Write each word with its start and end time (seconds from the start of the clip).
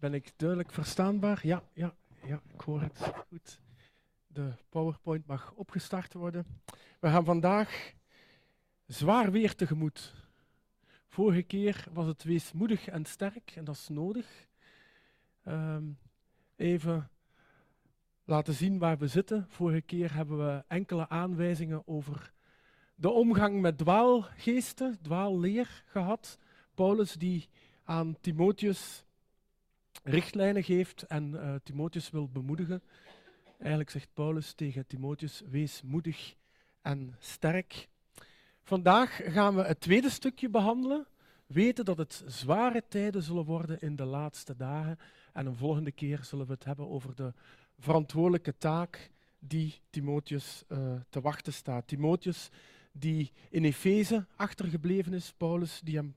Ben 0.00 0.14
ik 0.14 0.32
duidelijk 0.36 0.70
verstaanbaar? 0.70 1.40
Ja, 1.42 1.62
ja, 1.72 1.94
ja, 2.26 2.40
ik 2.54 2.60
hoor 2.60 2.80
het 2.80 3.12
goed. 3.28 3.60
De 4.26 4.52
PowerPoint 4.68 5.26
mag 5.26 5.52
opgestart 5.52 6.12
worden. 6.12 6.46
We 7.00 7.08
gaan 7.08 7.24
vandaag 7.24 7.92
zwaar 8.86 9.30
weer 9.30 9.54
tegemoet. 9.54 10.14
Vorige 11.08 11.42
keer 11.42 11.84
was 11.92 12.06
het 12.06 12.22
wees 12.22 12.52
moedig 12.52 12.86
en 12.88 13.04
sterk 13.04 13.50
en 13.54 13.64
dat 13.64 13.74
is 13.74 13.88
nodig. 13.88 14.46
Ehm, 15.44 15.84
even 16.56 17.10
laten 18.24 18.54
zien 18.54 18.78
waar 18.78 18.98
we 18.98 19.06
zitten. 19.06 19.46
Vorige 19.48 19.80
keer 19.80 20.14
hebben 20.14 20.38
we 20.38 20.64
enkele 20.68 21.08
aanwijzingen 21.08 21.82
over 21.86 22.32
de 22.94 23.10
omgang 23.10 23.60
met 23.60 23.78
dwaalgeesten, 23.78 24.98
dwaalleer 25.02 25.82
gehad. 25.86 26.38
Paulus 26.74 27.14
die 27.14 27.48
aan 27.84 28.16
Timotheus 28.20 29.04
richtlijnen 30.02 30.62
geeft 30.62 31.02
en 31.02 31.32
uh, 31.32 31.54
Timotheus 31.62 32.10
wil 32.10 32.28
bemoedigen. 32.28 32.82
Eigenlijk 33.58 33.90
zegt 33.90 34.08
Paulus 34.14 34.52
tegen 34.52 34.86
Timotheus: 34.86 35.42
wees 35.50 35.82
moedig 35.82 36.34
en 36.82 37.16
sterk. 37.18 37.88
Vandaag 38.62 39.20
gaan 39.24 39.54
we 39.54 39.62
het 39.62 39.80
tweede 39.80 40.10
stukje 40.10 40.48
behandelen. 40.48 41.06
Weten 41.46 41.84
dat 41.84 41.98
het 41.98 42.22
zware 42.26 42.82
tijden 42.88 43.22
zullen 43.22 43.44
worden 43.44 43.80
in 43.80 43.96
de 43.96 44.04
laatste 44.04 44.56
dagen. 44.56 44.98
En 45.32 45.46
een 45.46 45.56
volgende 45.56 45.92
keer 45.92 46.24
zullen 46.24 46.46
we 46.46 46.52
het 46.52 46.64
hebben 46.64 46.88
over 46.88 47.14
de 47.14 47.32
verantwoordelijke 47.78 48.56
taak 48.58 49.10
die 49.38 49.80
Timotheus 49.90 50.64
uh, 50.68 50.92
te 51.08 51.20
wachten 51.20 51.52
staat. 51.52 51.86
Timotheus 51.86 52.50
die 52.92 53.32
in 53.50 53.64
Efeze 53.64 54.26
achtergebleven 54.36 55.12
is, 55.12 55.32
Paulus 55.36 55.80
die 55.84 55.96
hem 55.96 56.14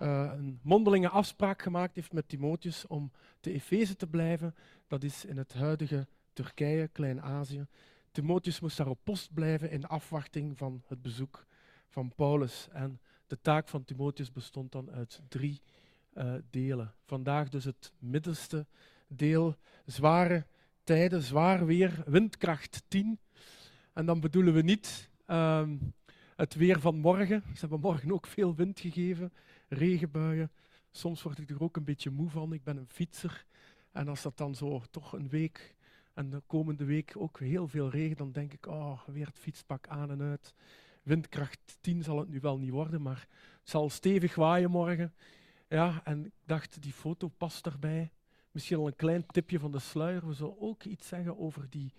uh, 0.00 0.32
een 0.36 0.60
mondelinge 0.62 1.08
afspraak 1.08 1.62
gemaakt 1.62 1.94
heeft 1.94 2.12
met 2.12 2.28
Timotheus 2.28 2.86
om 2.86 3.12
te 3.40 3.52
Efeze 3.52 3.96
te 3.96 4.06
blijven. 4.06 4.54
Dat 4.86 5.02
is 5.02 5.24
in 5.24 5.36
het 5.36 5.54
huidige 5.54 6.06
Turkije, 6.32 6.88
Klein-Azië. 6.88 7.66
Timotheus 8.10 8.60
moest 8.60 8.76
daar 8.76 8.88
op 8.88 8.98
post 9.04 9.34
blijven 9.34 9.70
in 9.70 9.86
afwachting 9.86 10.58
van 10.58 10.82
het 10.86 11.02
bezoek 11.02 11.46
van 11.88 12.12
Paulus. 12.14 12.68
En 12.72 13.00
de 13.26 13.40
taak 13.40 13.68
van 13.68 13.84
Timotheus 13.84 14.32
bestond 14.32 14.72
dan 14.72 14.90
uit 14.90 15.22
drie 15.28 15.62
uh, 16.14 16.34
delen. 16.50 16.94
Vandaag 17.04 17.48
dus 17.48 17.64
het 17.64 17.92
middelste 17.98 18.66
deel, 19.08 19.56
zware 19.86 20.46
tijden, 20.84 21.22
zwaar 21.22 21.66
weer, 21.66 22.02
windkracht 22.06 22.82
10. 22.88 23.18
En 23.92 24.06
dan 24.06 24.20
bedoelen 24.20 24.54
we 24.54 24.62
niet 24.62 25.10
um, 25.26 25.94
het 26.36 26.54
weer 26.54 26.80
van 26.80 26.98
morgen. 26.98 27.42
Ze 27.52 27.60
hebben 27.60 27.80
morgen 27.80 28.12
ook 28.12 28.26
veel 28.26 28.54
wind 28.54 28.80
gegeven 28.80 29.32
regenbuien. 29.68 30.52
Soms 30.90 31.22
word 31.22 31.38
ik 31.38 31.50
er 31.50 31.62
ook 31.62 31.76
een 31.76 31.84
beetje 31.84 32.10
moe 32.10 32.30
van. 32.30 32.52
Ik 32.52 32.64
ben 32.64 32.76
een 32.76 32.88
fietser. 32.88 33.46
En 33.90 34.08
als 34.08 34.22
dat 34.22 34.36
dan 34.36 34.54
zo 34.54 34.82
toch 34.90 35.12
een 35.12 35.28
week 35.28 35.76
en 36.16 36.30
de 36.30 36.42
komende 36.46 36.84
week 36.84 37.12
ook 37.16 37.38
heel 37.38 37.68
veel 37.68 37.90
regen, 37.90 38.16
dan 38.16 38.32
denk 38.32 38.52
ik, 38.52 38.66
oh, 38.66 39.00
weer 39.06 39.26
het 39.26 39.38
fietspak 39.38 39.88
aan 39.88 40.10
en 40.10 40.22
uit. 40.22 40.54
Windkracht 41.02 41.78
10 41.80 42.02
zal 42.02 42.18
het 42.18 42.28
nu 42.28 42.40
wel 42.40 42.58
niet 42.58 42.70
worden, 42.70 43.02
maar 43.02 43.28
het 43.60 43.70
zal 43.70 43.90
stevig 43.90 44.34
waaien 44.34 44.70
morgen. 44.70 45.14
Ja, 45.68 46.00
en 46.04 46.24
ik 46.24 46.32
dacht, 46.44 46.82
die 46.82 46.92
foto 46.92 47.28
past 47.28 47.66
erbij. 47.66 48.12
Misschien 48.50 48.76
al 48.76 48.86
een 48.86 48.96
klein 48.96 49.26
tipje 49.26 49.58
van 49.58 49.70
de 49.70 49.78
sluier. 49.78 50.26
We 50.26 50.32
zullen 50.32 50.60
ook 50.60 50.84
iets 50.84 51.08
zeggen 51.08 51.38
over 51.38 51.70
die, 51.70 51.92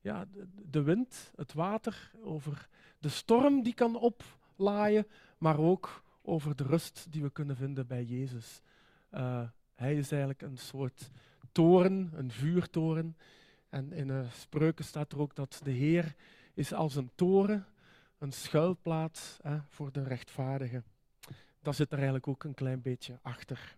ja, 0.00 0.24
de, 0.24 0.48
de 0.70 0.82
wind, 0.82 1.32
het 1.36 1.52
water, 1.52 2.10
over 2.22 2.68
de 2.98 3.08
storm 3.08 3.62
die 3.62 3.74
kan 3.74 3.96
oplaaien, 3.96 5.06
maar 5.38 5.58
ook 5.58 6.02
over 6.26 6.56
de 6.56 6.64
rust 6.64 7.06
die 7.10 7.22
we 7.22 7.30
kunnen 7.30 7.56
vinden 7.56 7.86
bij 7.86 8.04
Jezus. 8.04 8.60
Uh, 9.14 9.42
hij 9.74 9.94
is 9.94 10.10
eigenlijk 10.10 10.42
een 10.42 10.58
soort 10.58 11.10
toren, 11.52 12.10
een 12.14 12.30
vuurtoren. 12.30 13.16
En 13.68 13.92
in 13.92 14.06
de 14.06 14.24
spreuken 14.32 14.84
staat 14.84 15.12
er 15.12 15.20
ook 15.20 15.34
dat 15.34 15.60
de 15.64 15.70
Heer 15.70 16.14
is 16.54 16.72
als 16.72 16.94
een 16.94 17.10
toren, 17.14 17.66
een 18.18 18.32
schuilplaats 18.32 19.38
hè, 19.42 19.58
voor 19.68 19.92
de 19.92 20.02
rechtvaardigen. 20.02 20.84
Dat 21.62 21.76
zit 21.76 21.88
er 21.88 21.96
eigenlijk 21.96 22.28
ook 22.28 22.44
een 22.44 22.54
klein 22.54 22.82
beetje 22.82 23.18
achter. 23.22 23.76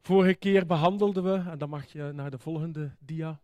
Vorige 0.00 0.34
keer 0.34 0.66
behandelden 0.66 1.24
we, 1.24 1.50
en 1.50 1.58
dan 1.58 1.68
mag 1.68 1.86
je 1.86 2.12
naar 2.14 2.30
de 2.30 2.38
volgende 2.38 2.96
dia, 2.98 3.40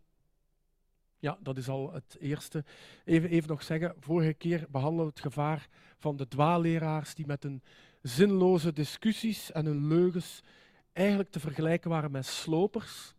ja, 1.21 1.37
dat 1.41 1.57
is 1.57 1.69
al 1.69 1.93
het 1.93 2.17
eerste. 2.19 2.63
Even, 3.05 3.29
even 3.29 3.49
nog 3.49 3.63
zeggen, 3.63 3.95
vorige 3.99 4.33
keer 4.33 4.65
behandelen 4.69 5.05
we 5.05 5.11
het 5.11 5.21
gevaar 5.21 5.67
van 5.97 6.15
de 6.15 6.27
dwaalleraars 6.27 7.15
die 7.15 7.25
met 7.25 7.43
hun 7.43 7.63
zinloze 8.01 8.73
discussies 8.73 9.51
en 9.51 9.65
hun 9.65 9.87
leugens 9.87 10.43
eigenlijk 10.93 11.29
te 11.29 11.39
vergelijken 11.39 11.89
waren 11.89 12.11
met 12.11 12.25
slopers. 12.25 13.13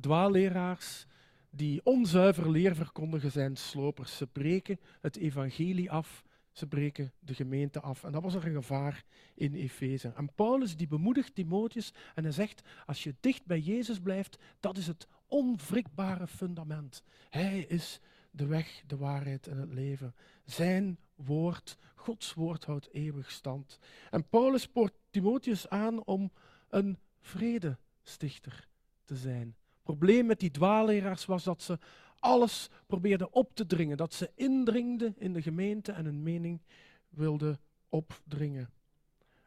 Dwaalleraars 0.00 1.06
die 1.50 1.80
onzuiver 1.84 2.50
leer 2.50 2.74
verkondigen 2.74 3.30
zijn 3.30 3.56
slopers. 3.56 4.16
Ze 4.16 4.26
breken 4.26 4.80
het 5.00 5.16
evangelie 5.16 5.90
af, 5.90 6.24
ze 6.52 6.66
breken 6.66 7.12
de 7.18 7.34
gemeente 7.34 7.80
af. 7.80 8.04
En 8.04 8.12
dat 8.12 8.22
was 8.22 8.34
er 8.34 8.46
een 8.46 8.54
gevaar 8.54 9.04
in 9.34 9.54
Efeze. 9.54 10.12
En 10.16 10.34
Paulus 10.34 10.76
die 10.76 10.88
bemoedigt 10.88 11.34
Timotheus 11.34 11.94
en 12.14 12.22
hij 12.22 12.32
zegt, 12.32 12.62
als 12.86 13.02
je 13.02 13.14
dicht 13.20 13.46
bij 13.46 13.60
Jezus 13.60 14.00
blijft, 14.00 14.38
dat 14.60 14.76
is 14.76 14.86
het 14.86 15.08
onwrikbare 15.34 16.26
fundament. 16.26 17.02
Hij 17.30 17.60
is 17.60 18.00
de 18.30 18.46
weg, 18.46 18.82
de 18.86 18.96
waarheid 18.96 19.46
en 19.46 19.58
het 19.58 19.72
leven. 19.72 20.14
Zijn 20.44 20.98
woord, 21.14 21.78
Gods 21.94 22.34
woord 22.34 22.64
houdt 22.64 22.88
eeuwig 22.92 23.30
stand. 23.30 23.78
En 24.10 24.28
Paulus 24.28 24.62
spoort 24.62 24.94
Timotheus 25.10 25.68
aan 25.68 26.04
om 26.04 26.32
een 26.68 26.98
vredestichter 27.20 28.68
te 29.04 29.16
zijn. 29.16 29.46
Het 29.46 29.82
probleem 29.82 30.26
met 30.26 30.40
die 30.40 30.50
dwaalleraars 30.50 31.24
was 31.24 31.44
dat 31.44 31.62
ze 31.62 31.78
alles 32.18 32.70
probeerden 32.86 33.32
op 33.32 33.54
te 33.54 33.66
dringen, 33.66 33.96
dat 33.96 34.14
ze 34.14 34.30
indringden 34.34 35.14
in 35.18 35.32
de 35.32 35.42
gemeente 35.42 35.92
en 35.92 36.04
hun 36.04 36.22
mening 36.22 36.62
wilden 37.08 37.60
opdringen. 37.88 38.70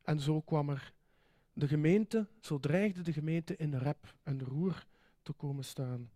En 0.03 0.19
zo 0.19 0.41
kwam 0.41 0.69
er 0.69 0.93
de 1.53 1.67
gemeente, 1.67 2.27
zo 2.41 2.59
dreigde 2.59 3.01
de 3.01 3.13
gemeente 3.13 3.55
in 3.55 3.73
rep 3.75 4.15
en 4.23 4.43
roer 4.43 4.85
te 5.27 5.33
komen 5.33 5.65
staan. 5.65 6.09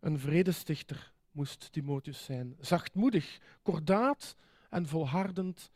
Een 0.00 0.18
vredestichter 0.18 1.12
moest 1.30 1.72
Timotheus 1.72 2.24
zijn, 2.24 2.56
zachtmoedig, 2.60 3.38
kordaat 3.62 4.36
en 4.70 4.86
volhardend 4.86 5.70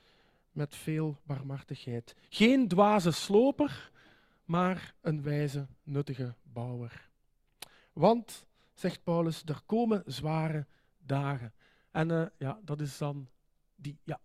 met 0.52 0.76
veel 0.76 1.18
barmhartigheid. 1.22 2.14
Geen 2.28 2.68
dwaze 2.68 3.10
sloper, 3.10 3.90
maar 4.44 4.94
een 5.00 5.22
wijze, 5.22 5.66
nuttige 5.82 6.34
bouwer. 6.42 7.08
Want, 7.92 8.46
zegt 8.74 9.02
Paulus, 9.02 9.42
er 9.44 9.62
komen 9.66 10.02
zware 10.06 10.66
dagen. 10.98 11.52
En 11.90 12.08
uh, 12.08 12.26
ja, 12.38 12.60
dat 12.64 12.80
is 12.80 12.98
dan 12.98 13.28
die, 13.74 13.98
ja, 14.04 14.20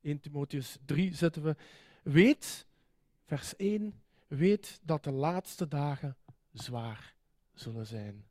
1 0.00 0.20
Timotheus 0.20 0.78
3 0.84 1.14
zetten 1.14 1.42
we. 1.42 1.56
Weet, 2.02 2.66
vers 3.24 3.56
1, 3.56 4.02
weet 4.26 4.80
dat 4.82 5.04
de 5.04 5.12
laatste 5.12 5.68
dagen 5.68 6.16
zwaar 6.52 7.14
zullen 7.54 7.86
zijn. 7.86 8.24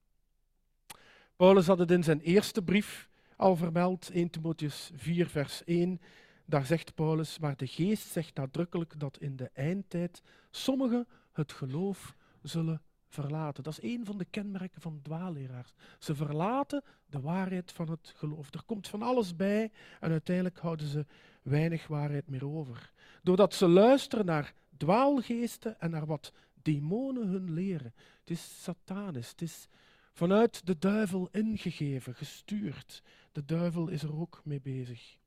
Paulus 1.36 1.68
had 1.68 1.80
het 1.80 1.92
in 1.92 2.04
zijn 2.04 2.20
eerste 2.20 2.62
brief 2.62 3.10
al 3.38 3.56
vermeld, 3.56 4.10
1 4.14 4.30
Timotheus 4.30 4.92
4, 4.96 5.28
vers 5.28 5.64
1. 5.64 6.02
Daar 6.46 6.66
zegt 6.66 6.96
Paulus, 6.96 7.40
maar 7.40 7.58
de 7.58 7.68
geest 7.68 8.08
zegt 8.08 8.36
nadrukkelijk 8.36 9.00
dat 9.00 9.18
in 9.18 9.36
de 9.36 9.50
eindtijd 9.54 10.22
sommigen 10.52 11.08
het 11.32 11.52
geloof 11.52 12.16
zullen 12.42 12.82
verlaten. 13.08 13.64
Dat 13.64 13.74
is 13.74 13.84
een 13.84 14.06
van 14.06 14.18
de 14.18 14.26
kenmerken 14.26 14.82
van 14.82 15.00
dwaalleraars. 15.02 15.74
Ze 16.00 16.16
verlaten 16.16 16.84
de 17.06 17.22
waarheid 17.22 17.72
van 17.72 17.90
het 17.90 18.14
geloof. 18.16 18.54
Er 18.54 18.64
komt 18.66 18.88
van 18.88 19.02
alles 19.02 19.36
bij 19.36 19.72
en 20.00 20.12
uiteindelijk 20.12 20.60
houden 20.60 20.88
ze 20.88 21.06
weinig 21.42 21.88
waarheid 21.88 22.30
meer 22.30 22.46
over. 22.46 22.92
Doordat 23.24 23.54
ze 23.54 23.68
luisteren 23.68 24.26
naar 24.26 24.54
dwaalgeesten 24.78 25.80
en 25.80 25.90
naar 25.90 26.06
wat 26.06 26.34
demonen 26.64 27.28
hun 27.28 27.54
leren. 27.54 27.94
Het 28.20 28.30
is 28.30 28.64
satanisch, 28.64 29.30
het 29.30 29.42
is 29.42 29.68
vanuit 30.14 30.66
de 30.66 30.78
duivel 30.78 31.30
ingegeven, 31.32 32.16
gestuurd. 32.16 33.04
De 33.32 33.46
duivel 33.46 33.88
is 33.88 34.04
er 34.04 34.20
ook 34.20 34.42
mee 34.44 34.62
bezig. 34.62 35.18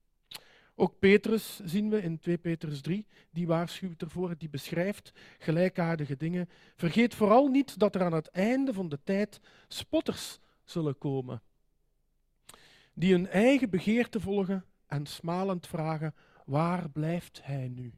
Ook 0.74 0.98
Petrus 0.98 1.60
zien 1.64 1.90
we 1.90 2.02
in 2.02 2.18
2 2.18 2.38
Petrus 2.38 2.80
3, 2.80 3.06
die 3.30 3.46
waarschuwt 3.46 4.02
ervoor, 4.02 4.34
die 4.38 4.48
beschrijft 4.48 5.12
gelijkaardige 5.38 6.16
dingen. 6.16 6.48
Vergeet 6.74 7.14
vooral 7.14 7.48
niet 7.48 7.78
dat 7.78 7.94
er 7.94 8.02
aan 8.02 8.12
het 8.12 8.28
einde 8.28 8.72
van 8.72 8.88
de 8.88 8.98
tijd 9.04 9.40
spotters 9.68 10.38
zullen 10.64 10.98
komen, 10.98 11.42
die 12.94 13.12
hun 13.12 13.28
eigen 13.28 13.70
begeerte 13.70 14.20
volgen 14.20 14.64
en 14.86 15.06
smalend 15.06 15.66
vragen, 15.66 16.14
waar 16.44 16.90
blijft 16.90 17.40
hij 17.44 17.68
nu? 17.68 17.94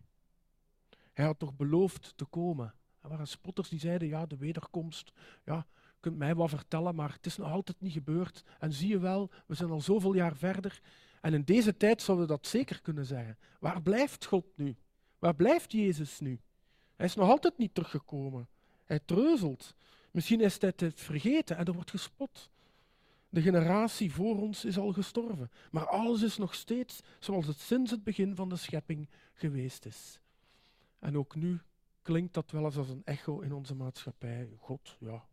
Hij 1.12 1.24
had 1.24 1.38
toch 1.38 1.56
beloofd 1.56 2.12
te 2.16 2.24
komen. 2.24 2.74
Er 3.00 3.08
waren 3.08 3.28
spotters 3.28 3.68
die 3.68 3.80
zeiden, 3.80 4.08
ja, 4.08 4.26
de 4.26 4.36
wederkomst, 4.36 5.12
ja, 5.44 5.66
je 5.98 6.00
kunt 6.00 6.16
mij 6.16 6.36
wel 6.36 6.48
vertellen, 6.48 6.94
maar 6.94 7.12
het 7.12 7.26
is 7.26 7.36
nog 7.36 7.50
altijd 7.50 7.80
niet 7.80 7.92
gebeurd. 7.92 8.44
En 8.58 8.72
zie 8.72 8.88
je 8.88 8.98
wel, 8.98 9.30
we 9.46 9.54
zijn 9.54 9.70
al 9.70 9.80
zoveel 9.80 10.14
jaar 10.14 10.36
verder. 10.36 10.80
En 11.20 11.34
in 11.34 11.44
deze 11.44 11.76
tijd 11.76 12.02
zouden 12.02 12.26
we 12.26 12.32
dat 12.32 12.46
zeker 12.46 12.80
kunnen 12.80 13.06
zeggen. 13.06 13.38
Waar 13.60 13.82
blijft 13.82 14.24
God 14.24 14.44
nu? 14.54 14.76
Waar 15.18 15.34
blijft 15.34 15.72
Jezus 15.72 16.20
nu? 16.20 16.40
Hij 16.96 17.06
is 17.06 17.14
nog 17.14 17.28
altijd 17.28 17.58
niet 17.58 17.74
teruggekomen. 17.74 18.48
Hij 18.84 19.00
treuzelt. 19.04 19.74
Misschien 20.10 20.40
is 20.40 20.60
hij 20.60 20.72
het 20.76 21.00
vergeten 21.00 21.56
en 21.56 21.64
er 21.64 21.72
wordt 21.72 21.90
gespot. 21.90 22.50
De 23.28 23.42
generatie 23.42 24.12
voor 24.12 24.36
ons 24.36 24.64
is 24.64 24.78
al 24.78 24.92
gestorven, 24.92 25.50
maar 25.70 25.86
alles 25.86 26.22
is 26.22 26.36
nog 26.36 26.54
steeds 26.54 27.00
zoals 27.18 27.46
het 27.46 27.58
sinds 27.58 27.90
het 27.90 28.04
begin 28.04 28.34
van 28.34 28.48
de 28.48 28.56
schepping 28.56 29.08
geweest 29.32 29.86
is. 29.86 30.20
En 30.98 31.18
ook 31.18 31.34
nu 31.34 31.60
klinkt 32.08 32.34
dat 32.34 32.50
wel 32.50 32.64
eens 32.64 32.76
als 32.76 32.88
een 32.88 33.04
echo 33.04 33.40
in 33.40 33.52
onze 33.52 33.74
maatschappij. 33.74 34.48
God, 34.56 34.96
ja, 35.00 35.24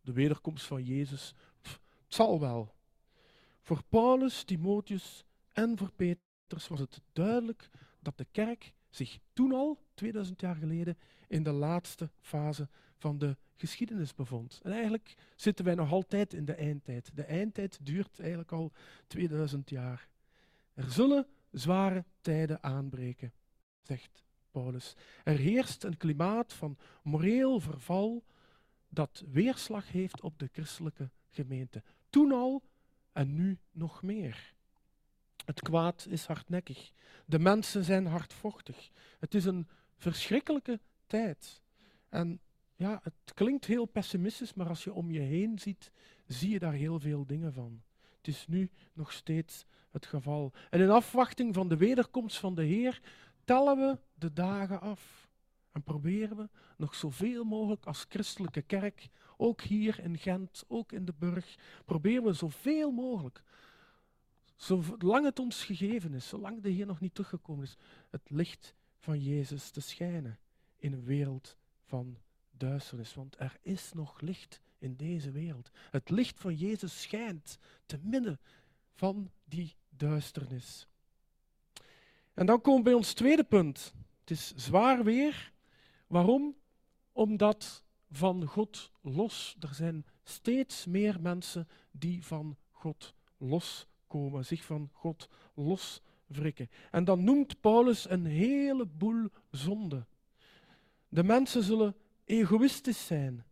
de 0.00 0.12
wederkomst 0.12 0.66
van 0.66 0.82
Jezus, 0.82 1.34
het 1.62 1.78
zal 2.06 2.40
wel. 2.40 2.74
Voor 3.62 3.82
Paulus, 3.88 4.42
Timotheus 4.42 5.24
en 5.52 5.78
voor 5.78 5.92
Petrus 5.92 6.68
was 6.68 6.80
het 6.80 7.00
duidelijk 7.12 7.70
dat 8.00 8.18
de 8.18 8.26
kerk 8.30 8.72
zich 8.90 9.18
toen 9.32 9.52
al, 9.52 9.78
2000 9.94 10.40
jaar 10.40 10.54
geleden, 10.54 10.98
in 11.28 11.42
de 11.42 11.52
laatste 11.52 12.10
fase 12.20 12.68
van 12.98 13.18
de 13.18 13.36
geschiedenis 13.56 14.14
bevond. 14.14 14.60
En 14.62 14.72
eigenlijk 14.72 15.14
zitten 15.36 15.64
wij 15.64 15.74
nog 15.74 15.92
altijd 15.92 16.34
in 16.34 16.44
de 16.44 16.54
eindtijd. 16.54 17.10
De 17.14 17.24
eindtijd 17.24 17.78
duurt 17.82 18.20
eigenlijk 18.20 18.52
al 18.52 18.72
2000 19.06 19.70
jaar. 19.70 20.08
Er 20.74 20.90
zullen 20.90 21.26
zware 21.50 22.04
tijden 22.20 22.62
aanbreken, 22.62 23.32
zegt 23.82 24.22
Paulus. 24.54 24.94
Er 25.24 25.38
heerst 25.38 25.84
een 25.84 25.96
klimaat 25.96 26.52
van 26.52 26.76
moreel 27.02 27.60
verval 27.60 28.24
dat 28.88 29.24
weerslag 29.30 29.92
heeft 29.92 30.20
op 30.20 30.38
de 30.38 30.48
christelijke 30.52 31.10
gemeente. 31.30 31.82
Toen 32.10 32.32
al 32.32 32.62
en 33.12 33.34
nu 33.34 33.58
nog 33.72 34.02
meer. 34.02 34.54
Het 35.44 35.60
kwaad 35.60 36.06
is 36.10 36.26
hardnekkig. 36.26 36.92
De 37.26 37.38
mensen 37.38 37.84
zijn 37.84 38.06
hardvochtig. 38.06 38.90
Het 39.18 39.34
is 39.34 39.44
een 39.44 39.68
verschrikkelijke 39.96 40.80
tijd. 41.06 41.62
En 42.08 42.40
ja, 42.76 43.00
het 43.02 43.34
klinkt 43.34 43.64
heel 43.64 43.86
pessimistisch, 43.86 44.54
maar 44.54 44.68
als 44.68 44.84
je 44.84 44.92
om 44.92 45.10
je 45.10 45.20
heen 45.20 45.58
ziet, 45.58 45.90
zie 46.26 46.50
je 46.50 46.58
daar 46.58 46.72
heel 46.72 47.00
veel 47.00 47.26
dingen 47.26 47.52
van. 47.52 47.82
Het 48.16 48.28
is 48.28 48.46
nu 48.46 48.70
nog 48.92 49.12
steeds 49.12 49.66
het 49.90 50.06
geval. 50.06 50.52
En 50.70 50.80
in 50.80 50.90
afwachting 50.90 51.54
van 51.54 51.68
de 51.68 51.76
wederkomst 51.76 52.38
van 52.38 52.54
de 52.54 52.64
Heer 52.64 53.00
tellen 53.44 53.76
we 53.76 53.98
de 54.14 54.32
dagen 54.32 54.80
af. 54.80 55.28
En 55.72 55.82
proberen 55.82 56.36
we 56.36 56.48
nog 56.76 56.94
zoveel 56.94 57.44
mogelijk 57.44 57.86
als 57.86 58.06
christelijke 58.08 58.62
kerk, 58.62 59.08
ook 59.36 59.60
hier 59.60 60.00
in 60.00 60.18
Gent, 60.18 60.64
ook 60.68 60.92
in 60.92 61.04
de 61.04 61.14
Burg, 61.18 61.58
proberen 61.84 62.24
we 62.24 62.32
zoveel 62.32 62.90
mogelijk, 62.90 63.42
zolang 64.56 65.24
het 65.24 65.38
ons 65.38 65.64
gegeven 65.64 66.14
is, 66.14 66.28
zolang 66.28 66.62
de 66.62 66.68
Heer 66.70 66.86
nog 66.86 67.00
niet 67.00 67.14
teruggekomen 67.14 67.64
is, 67.64 67.76
het 68.10 68.30
licht 68.30 68.74
van 68.98 69.20
Jezus 69.20 69.70
te 69.70 69.80
schijnen 69.80 70.38
in 70.76 70.92
een 70.92 71.04
wereld 71.04 71.56
van 71.84 72.18
duisternis. 72.50 73.14
Want 73.14 73.38
er 73.38 73.58
is 73.60 73.92
nog 73.92 74.20
licht 74.20 74.60
in 74.78 74.96
deze 74.96 75.30
wereld. 75.30 75.70
Het 75.90 76.10
licht 76.10 76.40
van 76.40 76.54
Jezus 76.54 77.02
schijnt 77.02 77.58
te 77.86 77.98
midden 78.02 78.40
van 78.92 79.30
die 79.44 79.74
duisternis. 79.88 80.88
En 82.34 82.46
dan 82.46 82.60
komen 82.60 82.78
we 82.78 82.84
bij 82.84 82.94
ons 82.94 83.12
tweede 83.12 83.44
punt. 83.44 83.94
Het 84.20 84.30
is 84.30 84.52
zwaar 84.56 85.04
weer. 85.04 85.52
Waarom? 86.06 86.56
Omdat 87.12 87.84
van 88.10 88.46
God 88.46 88.90
los. 89.00 89.56
Er 89.60 89.74
zijn 89.74 90.06
steeds 90.22 90.86
meer 90.86 91.20
mensen 91.20 91.68
die 91.90 92.24
van 92.24 92.56
God 92.70 93.14
loskomen, 93.38 94.44
zich 94.44 94.64
van 94.64 94.90
God 94.92 95.28
loswrikken. 95.54 96.70
En 96.90 97.04
dan 97.04 97.24
noemt 97.24 97.60
Paulus 97.60 98.10
een 98.10 98.24
heleboel 98.24 99.28
zonden. 99.50 100.06
De 101.08 101.24
mensen 101.24 101.62
zullen 101.62 101.96
egoïstisch 102.24 103.06
zijn, 103.06 103.44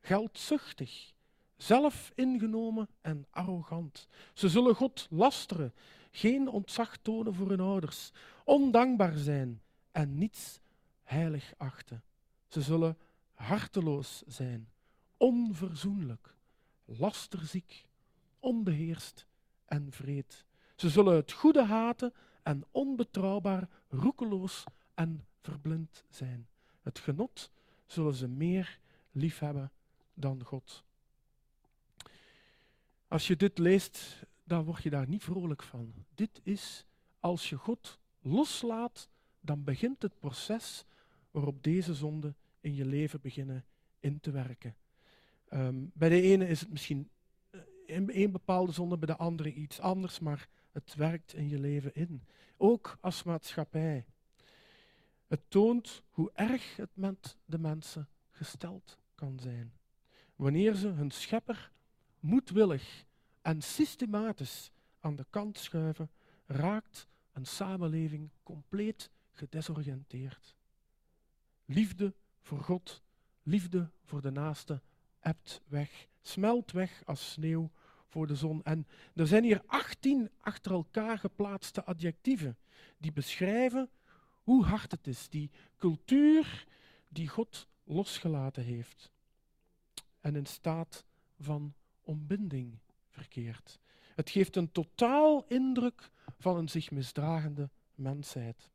geldzuchtig, 0.00 1.12
zelfingenomen 1.56 2.88
en 3.00 3.26
arrogant. 3.30 4.08
Ze 4.34 4.48
zullen 4.48 4.74
God 4.74 5.06
lasteren, 5.10 5.74
geen 6.10 6.48
ontzag 6.48 6.96
tonen 6.96 7.34
voor 7.34 7.48
hun 7.48 7.60
ouders, 7.60 8.12
ondankbaar 8.44 9.16
zijn 9.16 9.62
en 9.92 10.18
niets 10.18 10.60
heilig 11.02 11.52
achten. 11.56 12.02
Ze 12.46 12.62
zullen 12.62 12.98
harteloos 13.32 14.22
zijn, 14.26 14.68
onverzoenlijk, 15.16 16.34
lasterziek, 16.84 17.86
onbeheerst 18.40 19.26
en 19.64 19.92
vreed. 19.92 20.44
Ze 20.76 20.88
zullen 20.88 21.14
het 21.14 21.32
goede 21.32 21.64
haten 21.64 22.12
en 22.42 22.64
onbetrouwbaar, 22.70 23.68
roekeloos 23.88 24.64
en 24.94 25.26
verblind 25.40 26.04
zijn. 26.08 26.48
Het 26.82 26.98
genot 26.98 27.50
zullen 27.86 28.14
ze 28.14 28.28
meer 28.28 28.78
liefhebben 29.12 29.72
dan 30.14 30.44
God. 30.44 30.84
Als 33.08 33.26
je 33.26 33.36
dit 33.36 33.58
leest, 33.58 34.22
dan 34.50 34.64
word 34.64 34.82
je 34.82 34.90
daar 34.90 35.08
niet 35.08 35.24
vrolijk 35.24 35.62
van. 35.62 35.92
Dit 36.14 36.40
is, 36.42 36.84
als 37.20 37.48
je 37.48 37.56
God 37.56 37.98
loslaat, 38.20 39.08
dan 39.40 39.64
begint 39.64 40.02
het 40.02 40.18
proces 40.18 40.84
waarop 41.30 41.62
deze 41.62 41.94
zonden 41.94 42.36
in 42.60 42.74
je 42.74 42.84
leven 42.84 43.20
beginnen 43.20 43.64
in 44.00 44.20
te 44.20 44.30
werken. 44.30 44.76
Ehm, 45.48 45.84
bij 45.92 46.08
de 46.08 46.20
ene 46.20 46.48
is 46.48 46.60
het 46.60 46.70
misschien 46.70 47.10
een 47.86 48.10
eh, 48.10 48.30
bepaalde 48.30 48.72
zonde, 48.72 48.98
bij 48.98 49.06
de 49.06 49.16
andere 49.16 49.52
iets 49.52 49.80
anders, 49.80 50.18
maar 50.18 50.48
het 50.72 50.94
werkt 50.94 51.34
in 51.34 51.48
je 51.48 51.58
leven 51.58 51.94
in. 51.94 52.24
Ook 52.56 52.98
als 53.00 53.22
maatschappij. 53.22 54.04
Het 55.26 55.40
toont 55.48 56.02
hoe 56.10 56.30
erg 56.34 56.76
het 56.76 56.90
met 56.94 57.36
de 57.44 57.58
mensen 57.58 58.08
gesteld 58.30 58.98
kan 59.14 59.38
zijn. 59.40 59.72
Wanneer 60.36 60.74
ze 60.74 60.88
hun 60.88 61.10
schepper 61.10 61.72
moedwillig 62.20 63.08
en 63.42 63.62
systematisch 63.62 64.70
aan 65.00 65.16
de 65.16 65.26
kant 65.30 65.58
schuiven, 65.58 66.10
raakt 66.46 67.08
een 67.32 67.46
samenleving 67.46 68.30
compleet 68.42 69.10
gedesoriënteerd. 69.32 70.54
Liefde 71.64 72.14
voor 72.42 72.60
God, 72.60 73.02
liefde 73.42 73.90
voor 74.04 74.20
de 74.20 74.30
naaste, 74.30 74.80
ebt 75.20 75.60
weg, 75.66 76.06
smelt 76.20 76.72
weg 76.72 77.02
als 77.06 77.30
sneeuw 77.32 77.70
voor 78.06 78.26
de 78.26 78.34
zon. 78.36 78.62
En 78.62 78.86
er 79.14 79.26
zijn 79.26 79.44
hier 79.44 79.62
18 79.66 80.30
achter 80.40 80.72
elkaar 80.72 81.18
geplaatste 81.18 81.84
adjectieven 81.84 82.56
die 82.98 83.12
beschrijven 83.12 83.90
hoe 84.42 84.64
hard 84.64 84.90
het 84.90 85.06
is, 85.06 85.28
die 85.28 85.50
cultuur 85.76 86.66
die 87.08 87.28
God 87.28 87.68
losgelaten 87.84 88.64
heeft 88.64 89.10
en 90.20 90.36
in 90.36 90.46
staat 90.46 91.04
van 91.38 91.74
ontbinding 92.00 92.78
Het 94.14 94.30
geeft 94.30 94.56
een 94.56 94.72
totaal 94.72 95.44
indruk 95.48 96.10
van 96.38 96.56
een 96.56 96.68
zich 96.68 96.90
misdragende 96.90 97.70
mensheid. 97.94 98.70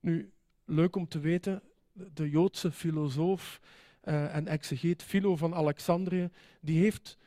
Nu, 0.00 0.32
leuk 0.64 0.96
om 0.96 1.08
te 1.08 1.18
weten, 1.18 1.62
de 1.92 2.30
Joodse 2.30 2.72
filosoof 2.72 3.60
uh, 4.04 4.34
en 4.34 4.46
exegeet 4.46 5.02
Philo 5.02 5.36
van 5.36 5.54
Alexandrië, 5.54 6.30
die 6.60 6.78
heeft 6.82 7.18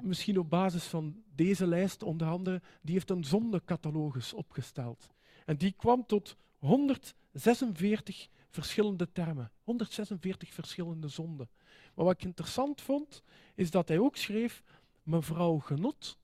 misschien 0.00 0.38
op 0.38 0.50
basis 0.50 0.84
van 0.84 1.22
deze 1.34 1.66
lijst 1.66 2.02
onder 2.02 2.28
andere, 2.28 2.62
die 2.82 2.94
heeft 2.94 3.10
een 3.10 3.24
zondecatalogus 3.24 4.32
opgesteld. 4.32 5.10
En 5.44 5.56
die 5.56 5.72
kwam 5.72 6.06
tot 6.06 6.36
146 6.58 8.28
verschillende 8.50 9.12
termen, 9.12 9.50
146 9.62 10.52
verschillende 10.52 11.08
zonden. 11.08 11.48
Maar 11.94 12.04
wat 12.04 12.14
ik 12.14 12.24
interessant 12.24 12.80
vond, 12.80 13.22
is 13.54 13.70
dat 13.70 13.88
hij 13.88 13.98
ook 13.98 14.16
schreef, 14.16 14.62
mevrouw 15.08 15.58
Genot 15.58 16.18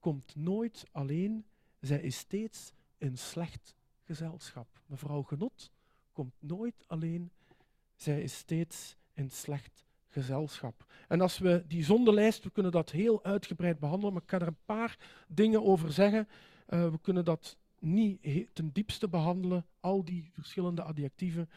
komt 0.00 0.36
nooit 0.36 0.86
alleen, 0.92 1.44
zij 1.80 2.00
is 2.00 2.16
steeds 2.16 2.72
in 2.98 3.18
slecht 3.18 3.74
gezelschap. 4.02 4.66
Mevrouw 4.86 5.22
Genot 5.22 5.70
komt 6.12 6.34
nooit 6.38 6.84
alleen, 6.86 7.30
zij 7.94 8.22
is 8.22 8.34
steeds 8.36 8.96
in 9.12 9.30
slecht 9.30 9.84
gezelschap. 10.08 10.86
En 11.08 11.20
als 11.20 11.38
we 11.38 11.64
die 11.66 11.84
zondelijst, 11.84 12.44
we 12.44 12.50
kunnen 12.50 12.72
dat 12.72 12.90
heel 12.90 13.24
uitgebreid 13.24 13.78
behandelen, 13.78 14.12
maar 14.12 14.22
ik 14.22 14.28
kan 14.28 14.40
er 14.40 14.46
een 14.46 14.64
paar 14.64 14.98
dingen 15.28 15.64
over 15.64 15.92
zeggen. 15.92 16.28
Uh, 16.68 16.90
we 16.90 16.98
kunnen 17.00 17.24
dat 17.24 17.56
niet 17.78 18.20
ten 18.52 18.70
diepste 18.72 19.08
behandelen, 19.08 19.66
al 19.80 20.04
die 20.04 20.30
verschillende 20.32 20.82
adjectieven. 20.82 21.50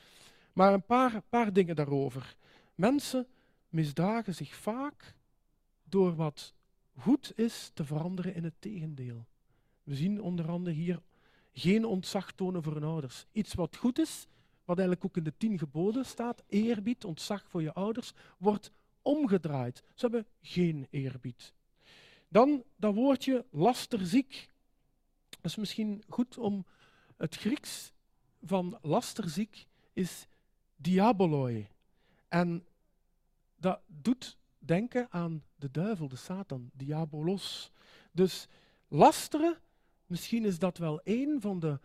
Maar 0.53 0.73
een 0.73 0.85
paar, 0.85 1.21
paar 1.29 1.53
dingen 1.53 1.75
daarover. 1.75 2.35
Mensen 2.75 3.27
misdragen 3.69 4.35
zich 4.35 4.55
vaak 4.55 5.15
door 5.83 6.15
wat 6.15 6.55
goed 6.97 7.31
is 7.35 7.71
te 7.73 7.85
veranderen 7.85 8.35
in 8.35 8.43
het 8.43 8.53
tegendeel. 8.59 9.25
We 9.83 9.95
zien 9.95 10.21
onder 10.21 10.49
andere 10.49 10.75
hier 10.75 11.01
geen 11.53 11.85
ontzag 11.85 12.31
tonen 12.31 12.63
voor 12.63 12.73
hun 12.73 12.83
ouders. 12.83 13.25
Iets 13.31 13.53
wat 13.53 13.75
goed 13.75 13.99
is, 13.99 14.27
wat 14.65 14.77
eigenlijk 14.77 15.05
ook 15.05 15.17
in 15.17 15.23
de 15.23 15.37
tien 15.37 15.57
geboden 15.57 16.05
staat, 16.05 16.43
eerbied, 16.47 17.05
ontzag 17.05 17.47
voor 17.47 17.61
je 17.61 17.73
ouders, 17.73 18.13
wordt 18.37 18.71
omgedraaid. 19.01 19.83
Ze 19.93 20.05
hebben 20.05 20.25
geen 20.41 20.87
eerbied. 20.89 21.53
Dan 22.27 22.63
dat 22.75 22.93
woordje 22.93 23.45
lasterziek. 23.49 24.49
Dat 25.29 25.51
is 25.51 25.55
misschien 25.55 26.03
goed 26.07 26.37
om 26.37 26.65
het 27.17 27.35
Grieks 27.35 27.91
van 28.41 28.79
lasterziek 28.81 29.67
is 29.93 30.27
diaboloi. 30.75 31.67
En 32.27 32.65
dat 33.55 33.81
doet 33.87 34.37
denken 34.67 35.07
aan 35.09 35.43
de 35.55 35.71
duivel, 35.71 36.07
de 36.07 36.15
Satan, 36.15 36.69
diabolos. 36.73 37.71
Dus 38.11 38.47
lasteren, 38.87 39.57
misschien 40.05 40.45
is 40.45 40.59
dat 40.59 40.77
wel 40.77 41.01
een 41.03 41.41
van 41.41 41.59
de 41.59 41.79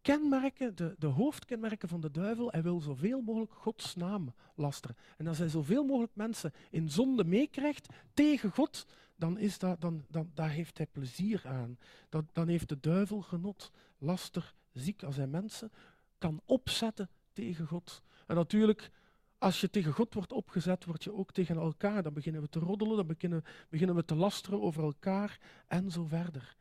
kenmerken, 0.00 0.76
de, 0.76 0.94
de 0.98 1.06
hoofdkenmerken 1.06 1.88
van 1.88 2.00
de 2.00 2.10
duivel. 2.10 2.50
Hij 2.50 2.62
wil 2.62 2.80
zoveel 2.80 3.20
mogelijk 3.20 3.52
Gods 3.52 3.94
naam 3.94 4.34
lasteren. 4.54 4.96
En 5.16 5.26
als 5.26 5.38
hij 5.38 5.48
zoveel 5.48 5.84
mogelijk 5.84 6.14
mensen 6.14 6.52
in 6.70 6.90
zonde 6.90 7.24
meekrijgt 7.24 7.88
tegen 8.14 8.50
God, 8.50 8.86
dan, 9.16 9.38
is 9.38 9.58
dat, 9.58 9.80
dan, 9.80 10.04
dan 10.08 10.30
daar 10.34 10.50
heeft 10.50 10.76
hij 10.76 10.86
plezier 10.86 11.42
aan. 11.44 11.78
Dan, 12.08 12.28
dan 12.32 12.48
heeft 12.48 12.68
de 12.68 12.80
duivel 12.80 13.20
genot. 13.20 13.70
Laster, 13.98 14.54
ziek 14.72 15.02
als 15.02 15.16
hij 15.16 15.26
mensen 15.26 15.72
kan 16.18 16.40
opzetten 16.44 17.10
tegen 17.32 17.66
God. 17.66 18.02
En 18.26 18.34
natuurlijk, 18.34 18.90
als 19.38 19.60
je 19.60 19.70
tegen 19.70 19.92
God 19.92 20.14
wordt 20.14 20.32
opgezet, 20.32 20.84
word 20.84 21.04
je 21.04 21.14
ook 21.14 21.32
tegen 21.32 21.56
elkaar. 21.56 22.02
Dan 22.02 22.12
beginnen 22.12 22.42
we 22.42 22.48
te 22.48 22.58
roddelen, 22.58 22.96
dan 22.96 23.06
beginnen, 23.06 23.44
beginnen 23.68 23.96
we 23.96 24.04
te 24.04 24.14
lasteren 24.14 24.62
over 24.62 24.82
elkaar 24.82 25.38
en 25.66 25.90
zo 25.90 26.04
verder. 26.04 26.56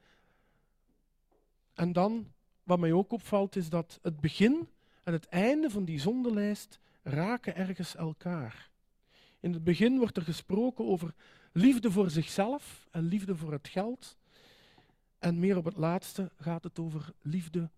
En 1.74 1.94
dan, 1.94 2.32
wat 2.64 2.80
mij 2.80 2.94
ook 2.94 3.12
opvalt, 3.12 3.56
is 3.56 3.70
dat 3.70 4.00
het 4.02 4.20
begin 4.20 4.70
en 5.04 5.14
het 5.14 5.26
einde 5.26 5.70
van 5.70 5.86
die 5.86 6.00
zondelijst 6.00 6.80
raken 7.04 7.56
ergens 7.56 7.96
elkaar. 7.96 8.70
In 9.40 9.54
het 9.54 9.64
begin 9.64 9.98
wordt 9.98 10.18
er 10.18 10.24
gesproken 10.24 10.86
over 10.86 11.14
liefde 11.52 11.92
voor 11.92 12.10
zichzelf 12.10 12.88
en 12.92 13.04
liefde 13.04 13.36
voor 13.36 13.52
het 13.52 13.68
geld. 13.68 14.18
En 15.20 15.40
meer 15.40 15.58
op 15.58 15.66
het 15.66 15.78
laatste 15.78 16.32
gaat 16.36 16.64
het 16.64 16.80
over 16.80 17.14
liefde 17.22 17.70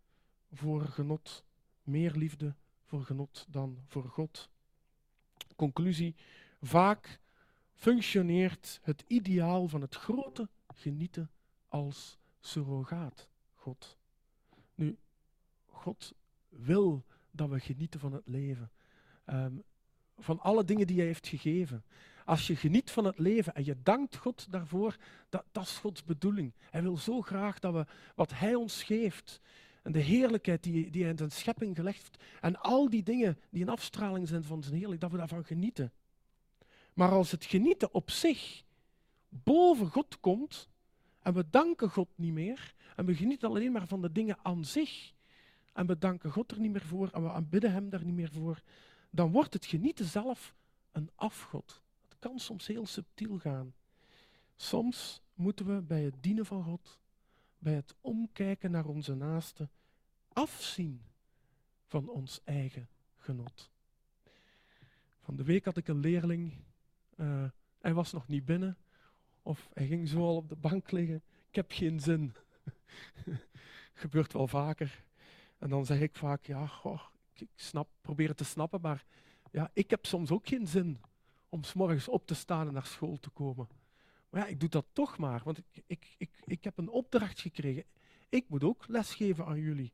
voor 0.51 0.81
genot. 0.81 1.43
Meer 1.83 2.11
liefde 2.11 2.55
voor 2.83 3.03
genot 3.03 3.45
dan 3.49 3.77
voor 3.87 4.09
God. 4.09 4.49
Conclusie: 5.57 6.15
vaak 6.61 7.19
functioneert 7.73 8.79
het 8.83 9.03
ideaal 9.07 9.67
van 9.67 9.81
het 9.81 9.95
grote 9.95 10.49
genieten 10.73 11.31
als 11.67 12.17
surrogaat 12.39 13.27
God. 13.53 13.97
Nu, 14.75 14.97
God 15.65 16.13
wil 16.49 17.03
dat 17.31 17.49
we 17.49 17.59
genieten 17.59 17.99
van 17.99 18.13
het 18.13 18.27
leven. 18.27 18.71
Ehm, 19.25 19.53
van 20.17 20.39
alle 20.39 20.63
dingen 20.63 20.87
die 20.87 20.97
hij 20.97 21.05
heeft 21.05 21.27
gegeven. 21.27 21.83
Als 22.25 22.47
je 22.47 22.55
geniet 22.55 22.91
van 22.91 23.05
het 23.05 23.19
leven 23.19 23.55
en 23.55 23.65
je 23.65 23.75
dankt 23.83 24.15
God 24.15 24.51
daarvoor, 24.51 24.95
dat, 25.29 25.43
dat 25.51 25.63
is 25.63 25.77
Gods 25.77 26.03
bedoeling. 26.03 26.53
Hij 26.69 26.81
wil 26.81 26.97
zo 26.97 27.21
graag 27.21 27.59
dat 27.59 27.73
we 27.73 27.85
wat 28.15 28.33
hij 28.33 28.55
ons 28.55 28.83
geeft, 28.83 29.41
en 29.88 29.94
de 29.94 30.00
heerlijkheid 30.00 30.63
die, 30.63 30.89
die 30.89 31.01
hij 31.01 31.12
in 31.12 31.17
zijn 31.17 31.32
schepping 31.32 31.75
gelegd 31.75 31.98
heeft. 32.01 32.24
En 32.41 32.60
al 32.60 32.89
die 32.89 33.03
dingen 33.03 33.39
die 33.50 33.62
een 33.62 33.70
afstraling 33.70 34.27
zijn 34.27 34.44
van 34.44 34.63
zijn 34.63 34.75
heerlijk, 34.75 35.01
dat 35.01 35.12
we 35.12 35.17
daarvan 35.17 35.46
genieten. 35.46 35.91
Maar 36.94 37.10
als 37.10 37.32
het 37.32 37.46
genieten 37.46 37.94
op 37.94 38.12
zich 38.12 38.63
boven 39.29 39.88
God 39.88 40.20
komt, 40.20 40.70
en 41.22 41.34
we 41.34 41.50
danken 41.50 41.89
God 41.89 42.08
niet 42.15 42.34
meer, 42.34 42.74
en 42.96 43.06
we 43.06 43.15
genieten 43.15 43.50
alleen 43.50 43.72
maar 43.72 43.88
van 43.88 44.01
de 44.01 44.12
dingen 44.12 44.38
aan 44.41 44.65
zich, 44.65 45.13
en 45.74 45.88
we 45.88 45.98
danken 45.98 46.32
God 46.32 46.51
er 46.51 46.60
niet 46.60 46.72
meer 46.72 46.86
voor, 46.86 47.10
en 47.12 47.24
we 47.24 47.32
aanbidden 47.32 47.72
Hem 47.72 47.89
daar 47.89 48.06
niet 48.06 48.15
meer 48.15 48.32
voor, 48.32 48.62
dan 49.10 49.32
wordt 49.32 49.53
het 49.53 49.65
genieten 49.65 50.06
zelf 50.06 50.56
een 50.91 51.10
afgod. 51.15 51.82
Het 52.08 52.15
kan 52.20 52.39
soms 52.39 52.67
heel 52.67 52.86
subtiel 52.86 53.38
gaan. 53.38 53.74
Soms 54.56 55.22
moeten 55.34 55.75
we 55.75 55.82
bij 55.82 56.03
het 56.03 56.15
dienen 56.20 56.46
van 56.46 56.63
God, 56.63 57.00
bij 57.59 57.73
het 57.73 57.95
omkijken 58.01 58.71
naar 58.71 58.85
onze 58.85 59.15
naasten, 59.15 59.69
afzien 60.33 61.01
van 61.85 62.09
ons 62.09 62.41
eigen 62.43 62.89
genot. 63.15 63.71
Van 65.21 65.35
de 65.35 65.43
week 65.43 65.65
had 65.65 65.77
ik 65.77 65.87
een 65.87 65.99
leerling, 65.99 66.53
uh, 67.15 67.43
hij 67.79 67.93
was 67.93 68.11
nog 68.11 68.27
niet 68.27 68.45
binnen, 68.45 68.77
of 69.41 69.69
hij 69.73 69.87
ging 69.87 70.07
zo 70.07 70.19
al 70.19 70.35
op 70.35 70.49
de 70.49 70.55
bank 70.55 70.91
liggen. 70.91 71.23
Ik 71.49 71.55
heb 71.55 71.71
geen 71.71 71.99
zin. 71.99 72.35
Gebeurt 73.93 74.33
wel 74.33 74.47
vaker. 74.47 75.03
En 75.57 75.69
dan 75.69 75.85
zeg 75.85 75.99
ik 75.99 76.15
vaak, 76.15 76.45
ja, 76.45 76.67
goh, 76.67 77.01
ik 77.33 77.49
snap, 77.55 77.89
probeer 78.01 78.27
het 78.27 78.37
te 78.37 78.43
snappen, 78.43 78.81
maar 78.81 79.05
ja, 79.51 79.69
ik 79.73 79.89
heb 79.89 80.05
soms 80.05 80.31
ook 80.31 80.47
geen 80.47 80.67
zin 80.67 81.01
om 81.49 81.63
s 81.63 81.73
morgens 81.73 82.07
op 82.07 82.27
te 82.27 82.35
staan 82.35 82.67
en 82.67 82.73
naar 82.73 82.85
school 82.85 83.19
te 83.19 83.29
komen. 83.29 83.67
Maar 84.29 84.41
ja, 84.41 84.48
ik 84.48 84.60
doe 84.60 84.69
dat 84.69 84.86
toch 84.93 85.17
maar, 85.17 85.41
want 85.43 85.57
ik, 85.57 85.84
ik, 85.88 86.15
ik, 86.17 86.29
ik 86.46 86.63
heb 86.63 86.77
een 86.77 86.89
opdracht 86.89 87.39
gekregen. 87.39 87.84
Ik 88.29 88.50
moet 88.50 88.63
ook 88.63 88.88
lesgeven 88.88 89.46
aan 89.46 89.60
jullie. 89.60 89.93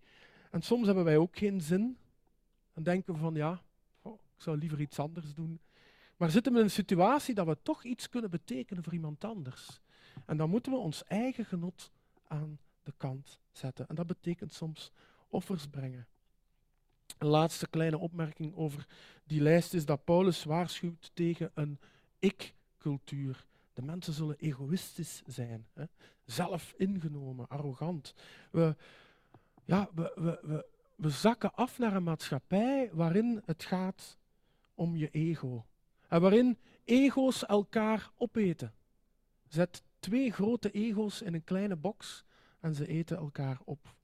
En 0.51 0.61
soms 0.61 0.85
hebben 0.85 1.03
wij 1.03 1.17
ook 1.17 1.37
geen 1.37 1.61
zin. 1.61 1.97
En 2.73 2.83
denken 2.83 3.17
van 3.17 3.33
ja, 3.35 3.61
oh, 4.01 4.13
ik 4.13 4.41
zou 4.41 4.57
liever 4.57 4.81
iets 4.81 4.99
anders 4.99 5.33
doen. 5.33 5.59
Maar 6.17 6.31
zitten 6.31 6.51
we 6.51 6.57
in 6.57 6.63
een 6.63 6.71
situatie 6.71 7.33
dat 7.33 7.47
we 7.47 7.57
toch 7.61 7.83
iets 7.83 8.09
kunnen 8.09 8.29
betekenen 8.29 8.83
voor 8.83 8.93
iemand 8.93 9.23
anders. 9.23 9.79
En 10.25 10.37
dan 10.37 10.49
moeten 10.49 10.71
we 10.71 10.77
ons 10.77 11.03
eigen 11.03 11.45
genot 11.45 11.91
aan 12.27 12.59
de 12.83 12.93
kant 12.97 13.39
zetten. 13.51 13.87
En 13.87 13.95
dat 13.95 14.07
betekent 14.07 14.53
soms 14.53 14.91
offers 15.29 15.67
brengen. 15.67 16.07
Een 17.17 17.27
laatste 17.27 17.67
kleine 17.67 17.97
opmerking 17.97 18.55
over 18.55 18.87
die 19.23 19.41
lijst 19.41 19.73
is 19.73 19.85
dat 19.85 20.03
Paulus 20.03 20.43
waarschuwt 20.43 21.11
tegen 21.13 21.51
een 21.53 21.79
ik-cultuur. 22.19 23.45
De 23.73 23.81
mensen 23.81 24.13
zullen 24.13 24.37
egoïstisch 24.37 25.21
zijn, 25.25 25.67
hè? 25.73 25.83
zelf 26.25 26.73
ingenomen, 26.77 27.47
arrogant. 27.47 28.13
We, 28.51 28.75
ja, 29.63 29.89
we, 29.93 30.11
we, 30.15 30.39
we, 30.41 30.65
we 30.95 31.09
zakken 31.09 31.53
af 31.53 31.77
naar 31.79 31.95
een 31.95 32.03
maatschappij 32.03 32.89
waarin 32.93 33.41
het 33.45 33.63
gaat 33.63 34.17
om 34.73 34.95
je 34.95 35.09
ego. 35.09 35.65
En 36.07 36.21
waarin 36.21 36.57
ego's 36.83 37.45
elkaar 37.45 38.11
opeten. 38.17 38.73
Zet 39.47 39.83
twee 39.99 40.31
grote 40.31 40.71
ego's 40.71 41.21
in 41.21 41.33
een 41.33 41.43
kleine 41.43 41.75
box 41.75 42.25
en 42.59 42.75
ze 42.75 42.87
eten 42.87 43.17
elkaar 43.17 43.59
op. 43.63 43.95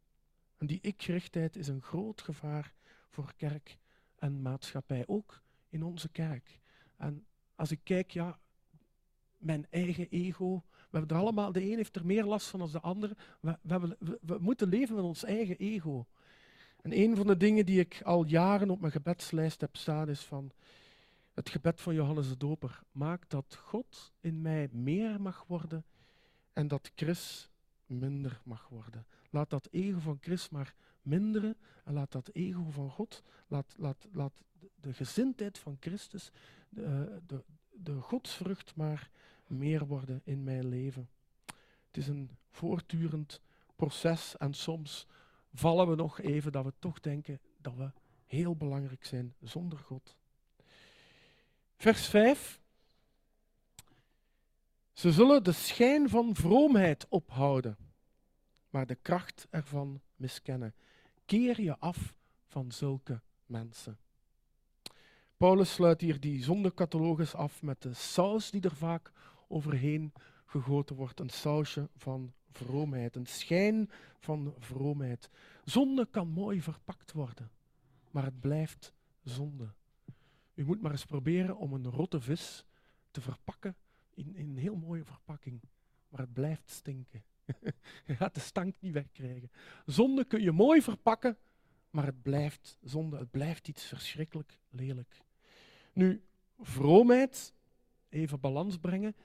En 0.58 0.68
die 0.68 0.82
ikgerichtheid 0.82 1.56
is 1.56 1.68
een 1.68 1.82
groot 1.82 2.22
gevaar 2.22 2.74
voor 3.10 3.34
kerk 3.36 3.78
en 4.16 4.42
maatschappij, 4.42 5.04
ook 5.08 5.42
in 5.70 5.84
onze 5.84 6.10
kerk. 6.10 6.60
En 6.98 7.26
als 7.56 7.72
ik 7.72 7.80
kijk, 7.84 8.12
ja, 8.12 8.40
mijn 9.40 9.68
eigen 9.70 10.08
ego, 10.10 10.64
we 10.90 10.98
hebben 10.98 11.18
er 11.18 11.22
allemaal, 11.24 11.52
de 11.52 11.72
een 11.72 11.76
heeft 11.76 11.96
er 11.96 12.06
meer 12.06 12.26
last 12.26 12.48
van 12.48 12.60
dan 12.60 12.72
de 12.72 12.80
ander. 12.80 13.10
We, 13.40 13.58
we, 13.62 13.72
hebben, 13.72 13.98
we, 14.22 14.38
moeten 14.40 14.70
leven 14.70 14.96
met 14.96 15.04
ons 15.04 15.24
eigen 15.24 15.58
ego. 15.58 16.06
En 16.82 16.98
een 16.98 17.16
van 17.16 17.28
de 17.28 17.38
dingen 17.38 17.66
die 17.66 17.80
ik 17.80 18.02
al 18.04 18.26
jaren 18.26 18.70
op 18.70 18.80
mijn 18.80 18.92
gebedslijst 18.92 19.62
heb 19.62 19.76
staan 19.76 20.10
is 20.10 20.22
van 20.22 20.52
het 21.34 21.50
gebed 21.50 21.82
van 21.82 21.94
Johannes 21.94 22.30
de 22.30 22.38
Doper. 22.38 22.82
Maak 22.92 23.30
dat 23.30 23.56
God 23.64 24.12
in 24.20 24.42
mij 24.42 24.70
meer 24.72 25.22
mag 25.22 25.46
worden 25.48 25.86
en 26.54 26.68
dat 26.68 26.92
Chris 26.96 27.50
minder 27.86 28.42
mag 28.44 28.68
worden. 28.70 29.06
Laat 29.30 29.50
dat 29.50 29.68
ego 29.72 30.00
van 30.00 30.18
Chris 30.22 30.50
maar 30.50 30.74
minderen 31.02 31.58
en 31.84 31.94
laat 31.94 32.12
dat 32.12 32.30
ego 32.34 32.70
van 32.70 32.90
God, 32.90 33.24
laat, 33.48 33.76
laat, 33.78 34.08
laat 34.12 34.44
de 34.76 34.94
gezindheid 34.94 35.58
van 35.58 35.78
Christus, 35.80 36.32
de, 36.70 37.20
de, 37.28 37.44
de 37.84 38.02
godsvrucht 38.02 38.76
maar 38.76 39.10
meer 39.48 39.86
worden 39.86 40.22
in 40.24 40.44
mijn 40.44 40.68
leven. 40.68 41.10
Het 41.88 41.98
is 41.98 42.08
een 42.08 42.30
voortdurend 42.50 43.42
proces 43.76 44.38
en 44.38 44.54
soms 44.54 45.08
vallen 45.54 45.90
we 45.90 45.96
nog 45.96 46.20
even 46.22 46.52
dat 46.52 46.66
we 46.66 46.74
toch 46.80 47.00
denken 47.00 47.40
dat 47.58 47.76
we 47.76 47.92
heel 48.26 48.56
belangrijk 48.56 49.06
zijn 49.06 49.36
zonder 49.42 49.80
God. 49.80 50.18
Vers 51.78 52.08
5. 52.08 52.60
Ze 54.94 55.12
zullen 55.12 55.44
de 55.44 55.52
schijn 55.52 56.10
van 56.10 56.36
vroomheid 56.36 57.08
ophouden, 57.10 57.78
maar 58.70 58.86
de 58.86 58.96
kracht 58.96 59.48
ervan 59.50 60.02
miskennen. 60.16 60.76
Keer 61.26 61.62
je 61.62 61.78
af 61.78 62.14
van 62.48 62.72
zulke 62.72 63.22
mensen. 63.46 63.98
Paulus 65.40 65.74
sluit 65.74 66.02
hier 66.02 66.20
die 66.20 66.44
zondecatalogus 66.44 67.36
af 67.36 67.62
met 67.62 67.82
de 67.82 67.94
saus 67.94 68.52
die 68.52 68.62
er 68.62 68.76
vaak 68.76 69.12
overheen 69.48 70.14
gegoten 70.46 70.96
wordt. 70.96 71.20
Een 71.20 71.30
sausje 71.30 71.90
van 71.96 72.34
vroomheid, 72.52 73.16
een 73.16 73.26
schijn 73.26 73.90
van 74.20 74.54
vroomheid. 74.58 75.30
Zonde 75.64 76.08
kan 76.12 76.28
mooi 76.28 76.62
verpakt 76.62 77.12
worden, 77.12 77.52
maar 78.12 78.24
het 78.24 78.40
blijft 78.40 78.94
zonde. 79.24 79.74
U 80.54 80.66
moet 80.66 80.82
maar 80.82 80.92
eens 80.92 81.06
proberen 81.06 81.58
om 81.58 81.74
een 81.74 81.90
rotte 81.90 82.22
vis 82.22 82.66
te 83.12 83.22
verpakken 83.22 83.76
in, 84.14 84.36
in 84.36 84.50
een 84.50 84.58
heel 84.58 84.76
mooie 84.76 85.04
verpakking, 85.04 85.62
maar 86.10 86.20
het 86.20 86.34
blijft 86.34 86.70
stinken. 86.70 87.24
je 88.08 88.16
gaat 88.16 88.34
de 88.34 88.40
stank 88.40 88.76
niet 88.80 88.94
wegkrijgen. 88.94 89.52
Zonde 89.86 90.26
kun 90.26 90.42
je 90.42 90.52
mooi 90.52 90.82
verpakken, 90.82 91.38
maar 91.90 92.06
het 92.06 92.22
blijft 92.22 92.78
zonde. 92.82 93.18
Het 93.18 93.32
blijft 93.32 93.68
iets 93.68 93.86
verschrikkelijk 93.86 94.60
lelijk. 94.70 95.28
Nu, 95.94 96.22
vroomheid, 96.60 97.54
even 98.10 98.40
balans 98.40 98.78
brengen. 98.78 99.16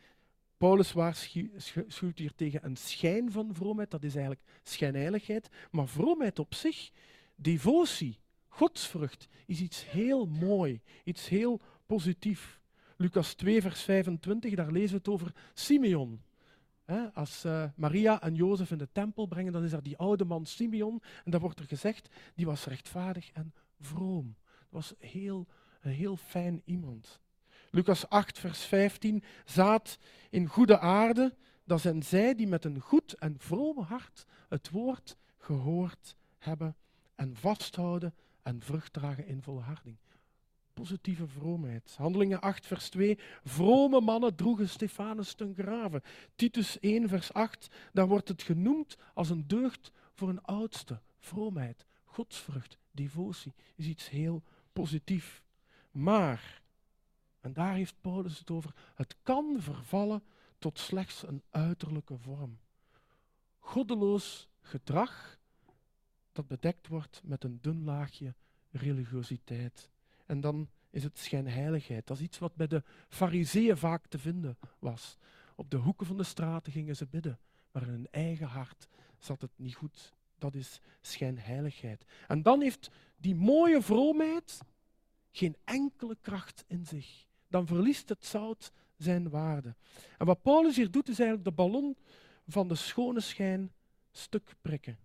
Paulus 0.57 0.93
waarschuwt 0.93 2.19
hier 2.19 2.35
tegen 2.35 2.65
een 2.65 2.77
schijn 2.77 3.33
van 3.33 3.55
vroomheid, 3.55 3.91
dat 3.91 4.03
is 4.03 4.15
eigenlijk 4.15 4.45
schijnheiligheid. 4.63 5.49
Maar 5.71 5.89
vroomheid 5.89 6.39
op 6.39 6.55
zich, 6.55 6.91
devotie, 7.35 8.19
Godsvrucht 8.55 9.29
is 9.47 9.61
iets 9.61 9.91
heel 9.91 10.27
mooi, 10.27 10.81
iets 11.05 11.29
heel 11.29 11.61
positief. 11.87 12.61
Lucas 12.97 13.35
2, 13.35 13.63
vers 13.63 13.83
25, 13.83 14.55
daar 14.55 14.71
lezen 14.71 14.91
we 14.91 14.97
het 14.97 15.09
over 15.09 15.33
Simeon. 15.55 16.23
als 17.15 17.45
uh, 17.45 17.65
Maria 17.77 18.23
en 18.23 18.35
Jozef 18.35 18.71
in 18.71 18.79
de 18.79 18.89
tempel 18.93 19.27
brengen, 19.27 19.53
dan 19.53 19.65
is 19.65 19.73
er 19.73 19.83
die 19.83 19.97
oude 19.97 20.25
man 20.25 20.47
Simeon. 20.47 21.03
En 21.25 21.31
daar 21.31 21.41
wordt 21.41 21.59
er 21.59 21.67
gezegd, 21.67 22.09
die 22.35 22.47
was 22.47 22.65
rechtvaardig 22.65 23.31
en 23.33 23.55
vroom. 23.81 24.37
Dat 24.45 24.69
was 24.69 24.95
heel, 24.99 25.47
een 25.85 25.93
heel 25.93 26.17
fijn 26.17 26.63
iemand. 26.65 27.21
Lucas 27.71 28.09
8, 28.09 28.39
vers 28.39 28.65
15, 28.65 29.23
zaad 29.45 29.99
in 30.31 30.47
goede 30.47 30.79
aarde, 30.79 31.35
dat 31.65 31.81
zijn 31.81 32.03
zij 32.03 32.35
die 32.35 32.47
met 32.47 32.65
een 32.65 32.81
goed 32.81 33.13
en 33.13 33.35
vrome 33.39 33.83
hart 33.83 34.27
het 34.49 34.71
woord 34.71 35.17
gehoord 35.39 36.17
hebben 36.39 36.77
en 37.15 37.37
vasthouden 37.37 38.15
en 38.43 38.63
vrucht 38.63 38.93
dragen 38.93 39.27
in 39.27 39.43
volharding. 39.43 39.97
Positieve 40.75 41.27
vroomheid. 41.27 41.95
Handelingen 41.97 42.41
8, 42.41 42.67
vers 42.67 42.89
2. 42.89 43.19
Vrome 43.45 44.01
mannen 44.01 44.35
droegen 44.35 44.69
Stefanus 44.69 45.35
ten 45.35 45.55
graven. 45.55 46.03
Titus 46.37 46.79
1, 46.81 47.09
vers 47.09 47.33
8. 47.33 47.69
Daar 47.93 48.09
wordt 48.09 48.29
het 48.29 48.43
genoemd 48.43 48.97
als 49.15 49.31
een 49.31 49.47
deugd 49.47 49.93
voor 50.13 50.29
een 50.29 50.43
oudste. 50.43 51.01
Vroomheid, 51.21 51.87
godsvrucht, 52.05 52.79
devotie 52.91 53.55
is 53.75 53.87
iets 53.87 54.11
heel 54.11 54.43
positiefs. 54.73 55.43
Maar, 55.95 56.63
en 57.41 57.53
daar 57.53 57.75
heeft 57.75 58.01
Paulus 58.01 58.39
het 58.39 58.51
over, 58.51 58.75
het 58.95 59.17
kan 59.23 59.57
vervallen 59.59 60.23
tot 60.59 60.79
slechts 60.79 61.27
een 61.27 61.43
uiterlijke 61.51 62.19
vorm. 62.19 62.59
Goddeloos 63.59 64.49
gedrag 64.61 65.39
dat 66.33 66.47
bedekt 66.47 66.89
wordt 66.89 67.21
met 67.25 67.45
een 67.45 67.59
dun 67.61 67.85
laagje 67.85 68.35
religiositeit. 68.71 69.91
En 70.27 70.41
dan 70.41 70.69
is 70.91 71.03
het 71.03 71.19
schijnheiligheid. 71.19 72.07
Dat 72.07 72.17
is 72.17 72.23
iets 72.23 72.39
wat 72.39 72.55
bij 72.55 72.67
de 72.67 72.83
fariseeën 73.09 73.77
vaak 73.77 74.07
te 74.07 74.19
vinden 74.19 74.59
was. 74.79 75.17
Op 75.57 75.71
de 75.71 75.77
hoeken 75.77 76.07
van 76.07 76.17
de 76.17 76.23
straten 76.23 76.73
gingen 76.73 76.97
ze 76.97 77.07
bidden, 77.07 77.39
maar 77.73 77.83
in 77.83 77.89
hun 77.89 78.09
eigen 78.11 78.47
hart 78.47 78.89
zat 79.19 79.41
het 79.41 79.53
niet 79.57 79.75
goed. 79.75 80.15
Dat 80.39 80.55
is 80.55 80.81
schijnheiligheid. 81.01 82.05
En 82.29 82.43
dan 82.43 82.61
heeft 82.61 82.91
die 83.17 83.35
mooie 83.35 83.83
vroomheid 83.83 84.61
geen 85.37 85.57
enkele 85.65 86.17
kracht 86.21 86.65
in 86.67 86.87
zich. 86.87 87.27
Dan 87.49 87.67
verliest 87.67 88.09
het 88.09 88.25
zout 88.25 88.73
zijn 88.97 89.31
waarde. 89.31 89.75
En 90.19 90.27
wat 90.27 90.43
Paulus 90.43 90.77
hier 90.77 90.91
doet, 90.91 91.09
is 91.09 91.19
eigenlijk 91.19 91.49
de 91.49 91.63
ballon 91.63 91.97
van 92.47 92.69
de 92.69 92.75
schone 92.75 93.21
schijn 93.21 93.73
stuk 94.11 94.55
prikken. 94.63 94.99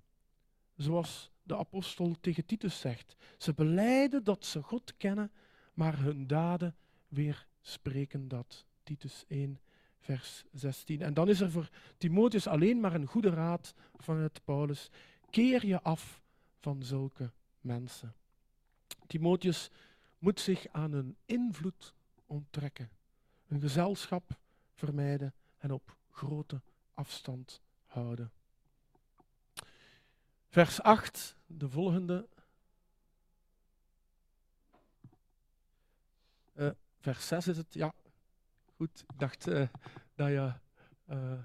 Zoals 0.75 1.31
de 1.43 1.57
apostel 1.57 2.15
tegen 2.21 2.45
Titus 2.45 2.79
zegt. 2.79 3.15
Ze 3.38 3.53
beleiden 3.53 4.24
dat 4.24 4.45
ze 4.45 4.63
God 4.63 4.98
kennen, 4.98 5.31
maar 5.74 6.00
hun 6.00 6.27
daden 6.27 6.75
weerspreken 7.07 8.27
dat. 8.27 8.65
Titus 8.83 9.24
1, 9.27 9.59
vers 10.00 10.43
16. 10.51 11.01
En 11.01 11.13
dan 11.13 11.29
is 11.29 11.39
er 11.39 11.51
voor 11.51 11.69
Timotheus 11.98 12.48
alleen 12.48 12.79
maar 12.79 12.93
een 12.93 13.05
goede 13.05 13.29
raad 13.29 13.74
vanuit 13.95 14.41
Paulus. 14.43 14.89
Keer 15.29 15.65
je 15.65 15.81
af 15.81 16.21
van 16.59 16.83
zulke 16.83 17.31
mensen. 17.62 18.13
Timotheus 19.07 19.69
moet 20.19 20.39
zich 20.39 20.67
aan 20.71 20.91
hun 20.91 21.17
invloed 21.25 21.93
onttrekken, 22.25 22.89
een 23.47 23.59
gezelschap 23.59 24.38
vermijden 24.73 25.34
en 25.58 25.71
op 25.71 25.95
grote 26.12 26.62
afstand 26.93 27.62
houden. 27.86 28.32
Vers 30.47 30.82
8, 30.82 31.36
de 31.45 31.69
volgende. 31.69 32.27
Uh, 36.55 36.69
vers 36.99 37.27
6 37.27 37.47
is 37.47 37.58
het, 37.58 37.73
ja. 37.73 37.93
Goed, 38.75 39.03
ik 39.08 39.19
dacht 39.19 39.47
uh, 39.47 39.67
dat 40.15 40.27
je 40.27 40.53
uh, 41.10 41.39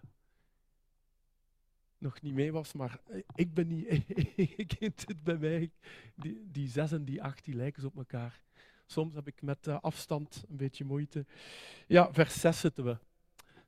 nog 1.98 2.20
niet 2.20 2.34
mee 2.34 2.52
was, 2.52 2.72
maar 2.72 3.00
ik 3.34 3.54
ben 3.54 3.66
niet. 3.66 3.86
ik 4.64 4.76
het 4.78 5.22
bij 5.22 5.36
mij. 5.36 5.70
Die, 6.14 6.50
die 6.50 6.68
6 6.68 6.92
en 6.92 7.04
die 7.04 7.22
8 7.22 7.44
die 7.44 7.54
lijken 7.54 7.84
op 7.84 7.96
elkaar. 7.96 8.42
Soms 8.94 9.14
heb 9.14 9.26
ik 9.26 9.42
met 9.42 9.68
afstand 9.68 10.44
een 10.48 10.56
beetje 10.56 10.84
moeite. 10.84 11.26
Ja, 11.86 12.12
vers 12.12 12.40
6 12.40 12.60
zitten 12.60 12.84
we. 12.84 12.96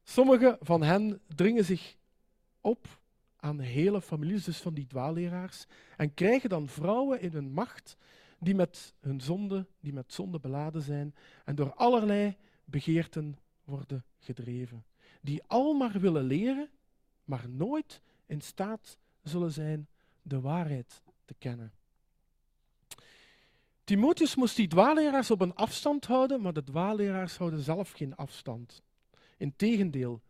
Sommigen 0.03 0.57
van 0.61 0.83
hen 0.83 1.21
dringen 1.35 1.65
zich 1.65 1.97
op 2.61 3.01
aan 3.37 3.61
hele 3.61 4.01
families, 4.03 4.45
dus 4.45 4.61
van 4.61 4.75
die 4.75 4.87
dwaalleraars, 4.87 5.67
en 5.97 6.15
krijgen 6.15 6.49
dan 6.49 6.69
vrouwen 6.69 7.21
in 7.21 7.33
hun 7.33 7.53
macht 7.53 7.97
die 8.39 8.55
met 8.55 8.95
hun 9.01 9.21
zonde, 9.21 9.67
die 9.81 9.93
met 9.93 10.12
zonde 10.12 10.39
beladen 10.39 10.83
zijn 10.83 11.15
en 11.45 11.55
door 11.55 11.75
allerlei 11.75 12.37
begeerten 12.65 13.39
worden 13.65 14.05
gedreven. 14.19 14.85
Die 15.21 15.43
al 15.47 15.75
maar 15.75 16.01
willen 16.01 16.25
leren, 16.25 16.71
maar 17.25 17.49
nooit 17.49 18.01
in 18.27 18.41
staat 18.41 18.99
zullen 19.23 19.53
zijn 19.53 19.89
de 20.23 20.41
waarheid 20.41 21.03
te 21.25 21.35
kennen. 21.39 21.73
Timotheus 23.87 24.35
moest 24.35 24.57
die 24.57 24.68
dwaalleraars 24.68 25.31
op 25.31 25.40
een 25.40 25.55
afstand 25.55 26.07
houden, 26.07 26.40
maar 26.40 26.53
de 26.53 26.64
dwaalleraars 26.64 27.37
houden 27.37 27.61
zelf 27.61 27.90
geen 27.90 28.16
afstand. 28.16 28.83
Integendeel, 29.37 30.22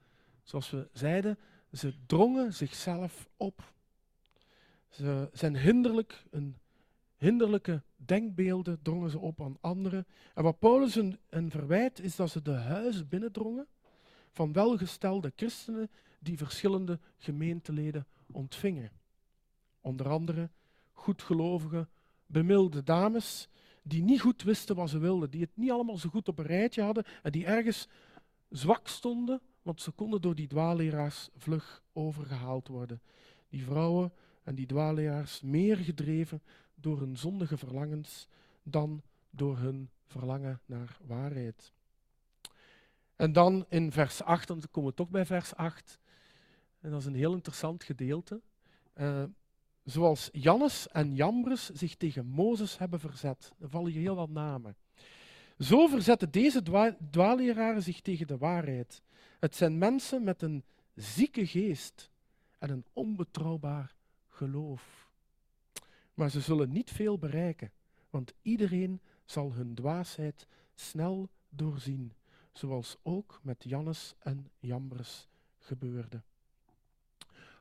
zoals 0.43 0.71
we 0.71 0.89
zeiden, 0.93 1.39
ze 1.73 1.95
drongen 2.07 2.55
zichzelf 2.55 3.29
op. 3.37 3.73
Ze 4.89 5.29
zijn 5.33 5.57
hinderlijk, 5.57 6.25
een 6.31 6.57
hinderlijke 7.17 7.83
denkbeelden 7.97 8.83
drongen 8.83 9.11
ze 9.11 9.19
op 9.19 9.41
aan 9.41 9.59
anderen. 9.61 10.07
En 10.35 10.43
wat 10.43 10.59
Paulus 10.59 10.95
een, 10.95 11.51
verwijt 11.51 12.01
is 12.01 12.17
dat 12.17 12.31
ze 12.31 12.43
de 12.43 12.55
huizen 12.55 13.09
binnendrongen 13.09 13.67
van 14.33 14.53
welgestelde 14.53 15.33
christenen 15.37 15.91
die 16.19 16.37
verschillende 16.37 16.99
gemeenteleden 17.19 18.07
ontvingen. 18.33 18.91
Onder 19.81 20.09
andere 20.09 20.51
goedgelovige, 20.93 21.89
bemilde 22.27 22.83
dames 22.83 23.49
die 23.83 24.03
niet 24.03 24.21
goed 24.21 24.43
wisten 24.43 24.77
wat 24.77 24.91
ze 24.91 24.99
wilden, 24.99 25.31
die 25.31 25.41
het 25.41 25.51
niet 25.55 25.71
allemaal 25.71 25.99
zo 25.99 26.09
goed 26.09 26.29
op 26.29 26.39
een 26.39 26.47
rijtje 26.47 26.83
hadden 26.83 27.05
en 27.23 27.33
die 27.33 27.47
ergens 27.47 27.89
zwak 28.49 28.89
stonden 28.89 29.41
want 29.67 29.81
ze 29.81 29.91
konden 29.91 30.21
door 30.21 30.35
die 30.35 30.47
dwaalleraars 30.47 31.29
vlug 31.37 31.83
overgehaald 31.93 32.69
worden. 32.69 33.01
Die 33.49 33.65
vrouwen 33.65 34.13
en 34.43 34.55
die 34.55 34.67
dwaalleraars 34.67 35.41
meer 35.41 35.77
gedreven 35.77 36.43
door 36.75 36.99
hun 36.99 37.17
zondige 37.17 37.57
verlangens 37.57 38.29
dan 38.63 39.03
door 39.31 39.59
hun 39.59 39.91
verlangen 40.05 40.61
naar 40.67 40.99
waarheid. 41.07 41.73
En 43.17 43.33
dan 43.33 43.67
in 43.69 43.93
vers 43.93 44.23
8, 44.23 44.49
dan 44.49 44.63
komen 44.71 44.91
we 44.91 44.97
toch 44.97 45.09
bij 45.09 45.27
vers 45.27 45.55
8, 45.55 45.99
en 46.81 46.91
dat 46.91 47.01
is 47.01 47.07
een 47.07 47.15
heel 47.15 47.33
interessant 47.33 47.85
gedeelte. 47.85 48.41
Uh, 48.95 49.25
zoals 49.87 50.29
Jannes 50.33 50.89
en 50.89 51.15
Jambres 51.15 51.71
zich 51.71 51.95
tegen 51.95 52.27
Mozes 52.27 52.79
hebben 52.79 53.01
verzet. 53.01 53.53
Er 53.59 53.69
vallen 53.69 53.93
hier 53.93 54.01
heel 54.01 54.15
wat 54.15 54.31
namen. 54.31 54.77
Zo 55.59 55.87
verzetten 55.87 56.31
deze 56.31 56.63
dwaalleraren 57.11 57.83
zich 57.83 58.01
tegen 58.01 58.27
de 58.27 58.39
waarheid. 58.39 59.03
Het 59.41 59.57
zijn 59.57 59.79
mensen 59.79 60.25
met 60.25 60.43
een 60.43 60.65
zieke 60.95 61.47
geest 61.47 62.11
en 62.59 62.71
een 62.71 62.85
onbetrouwbaar 62.93 63.95
geloof. 64.29 65.11
Maar 66.15 66.31
ze 66.31 66.41
zullen 66.41 66.73
niet 66.73 66.91
veel 66.91 67.19
bereiken, 67.19 67.71
want 68.11 68.33
iedereen 68.43 69.01
zal 69.25 69.53
hun 69.53 69.75
dwaasheid 69.75 70.47
snel 70.75 71.29
doorzien, 71.49 72.13
zoals 72.53 72.97
ook 73.03 73.41
met 73.43 73.65
Jannes 73.65 74.15
en 74.19 74.51
Jambres 74.59 75.29
gebeurde. 75.59 76.23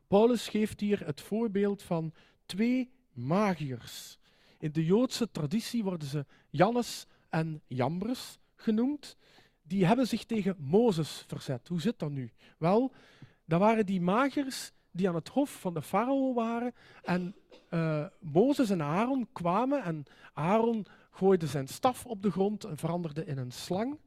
Paulus 0.08 0.48
geeft 0.48 0.80
hier 0.80 1.06
het 1.06 1.22
voorbeeld 1.22 1.82
van 1.82 2.14
twee 2.46 2.92
magiërs. 3.14 4.18
In 4.60 4.72
de 4.72 4.86
Joodse 4.86 5.32
traditie 5.32 5.84
worden 5.84 6.08
ze 6.08 6.26
Jannes 6.50 7.06
en 7.30 7.62
Jambres 7.68 8.40
genoemd 8.56 9.18
die 9.68 9.86
hebben 9.86 10.08
zich 10.08 10.24
tegen 10.24 10.56
Mozes 10.60 11.24
verzet. 11.28 11.68
Hoe 11.68 11.82
zit 11.82 12.00
dat 12.00 12.12
nu? 12.12 12.32
Wel, 12.58 12.92
dat 13.46 13.60
waren 13.60 13.86
die 13.86 14.02
magers 14.02 14.72
die 14.92 15.08
aan 15.08 15.16
het 15.16 15.30
hof 15.30 15.60
van 15.60 15.74
de 15.74 15.82
farao 15.82 16.34
waren. 16.34 16.74
En 17.04 17.36
uh, 17.70 18.06
Mozes 18.20 18.70
en 18.70 18.82
Aaron 18.82 19.28
kwamen 19.34 19.84
en 19.84 20.06
Aaron 20.34 20.86
gooide 21.12 21.48
zijn 21.48 21.68
staf 21.68 22.06
op 22.06 22.22
de 22.22 22.32
grond 22.32 22.64
en 22.64 22.78
veranderde 22.78 23.26
in 23.26 23.38
een 23.38 23.52
slang. 23.52 24.00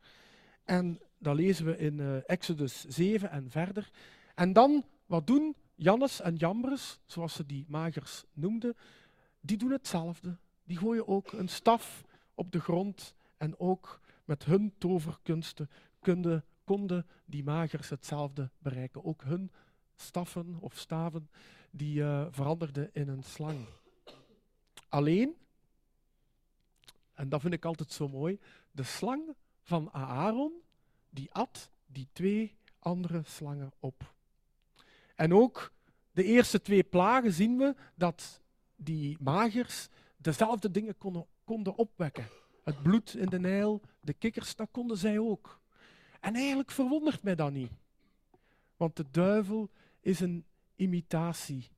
En 0.65 1.01
dat 1.19 1.37
lezen 1.37 1.65
we 1.65 1.79
in 1.79 1.99
uh, 1.99 2.31
Exodus 2.31 2.85
7 2.85 3.31
en 3.31 3.51
verder. 3.51 3.91
En 4.35 4.53
dan, 4.53 4.85
wat 5.07 5.27
doen 5.27 5.57
Jannes 5.81 6.21
en 6.21 6.37
Jambres, 6.37 7.01
zoals 7.07 7.35
ze 7.35 7.47
die 7.47 7.65
magers 7.69 8.25
noemden, 8.33 8.77
die 9.41 9.57
doen 9.57 9.71
hetzelfde. 9.71 10.39
Die 10.65 10.79
gooien 10.79 11.09
ook 11.09 11.33
een 11.33 11.49
staf 11.49 12.05
op 12.35 12.53
de 12.53 12.61
grond 12.61 13.15
en 13.37 13.59
ook 13.59 14.01
met 14.25 14.45
hun 14.45 14.75
toverkunsten 14.79 15.71
konden, 15.99 16.45
konden 16.65 17.07
die 17.25 17.45
magers 17.45 17.89
hetzelfde 17.89 18.51
bereiken. 18.59 19.05
Ook 19.05 19.23
hun 19.23 19.51
staffen 19.95 20.57
of 20.61 20.77
staven 20.77 21.31
die 21.71 22.01
uh, 22.01 22.27
veranderden 22.31 22.91
in 22.93 23.09
een 23.09 23.23
slang. 23.23 23.67
Alleen, 24.89 25.37
en 27.13 27.29
dat 27.29 27.41
vind 27.41 27.55
ik 27.55 27.65
altijd 27.65 27.93
zo 27.93 28.09
mooi, 28.09 28.41
de 28.71 28.83
slang 28.83 29.35
van 29.63 29.93
Aaron, 29.93 30.53
die 31.11 31.33
at 31.33 31.71
die 31.87 32.09
twee 32.13 32.57
andere 32.79 33.23
slangen 33.25 33.73
op. 33.79 34.17
En 35.19 35.35
ook 35.35 35.73
de 36.13 36.25
eerste 36.25 36.61
twee 36.63 36.83
plagen 36.83 37.33
zien 37.33 37.57
we 37.57 37.75
dat 37.95 38.41
die 38.77 39.17
magers 39.21 39.89
dezelfde 40.17 40.71
dingen 40.71 40.99
konden, 40.99 41.27
konden 41.45 41.77
opwekken. 41.77 42.27
Het 42.65 42.83
bloed 42.83 43.15
in 43.15 43.27
de 43.27 43.39
Nijl, 43.39 43.81
de 44.01 44.13
kikkers, 44.13 44.57
dat 44.57 44.69
konden 44.71 44.97
zij 44.97 45.19
ook. 45.19 45.61
En 46.21 46.35
eigenlijk 46.35 46.71
verwondert 46.71 47.23
mij 47.23 47.35
dat 47.35 47.53
niet. 47.53 47.71
Want 48.77 48.97
de 48.97 49.05
duivel 49.11 49.71
is 50.01 50.21
een 50.21 50.45
imitatie, 50.77 51.69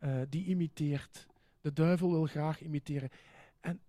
uh, 0.00 0.20
die 0.28 0.44
imiteert. 0.44 1.26
De 1.60 1.72
duivel 1.72 2.10
wil 2.10 2.26
graag 2.26 2.62
imiteren. 2.62 3.10
En 3.60 3.80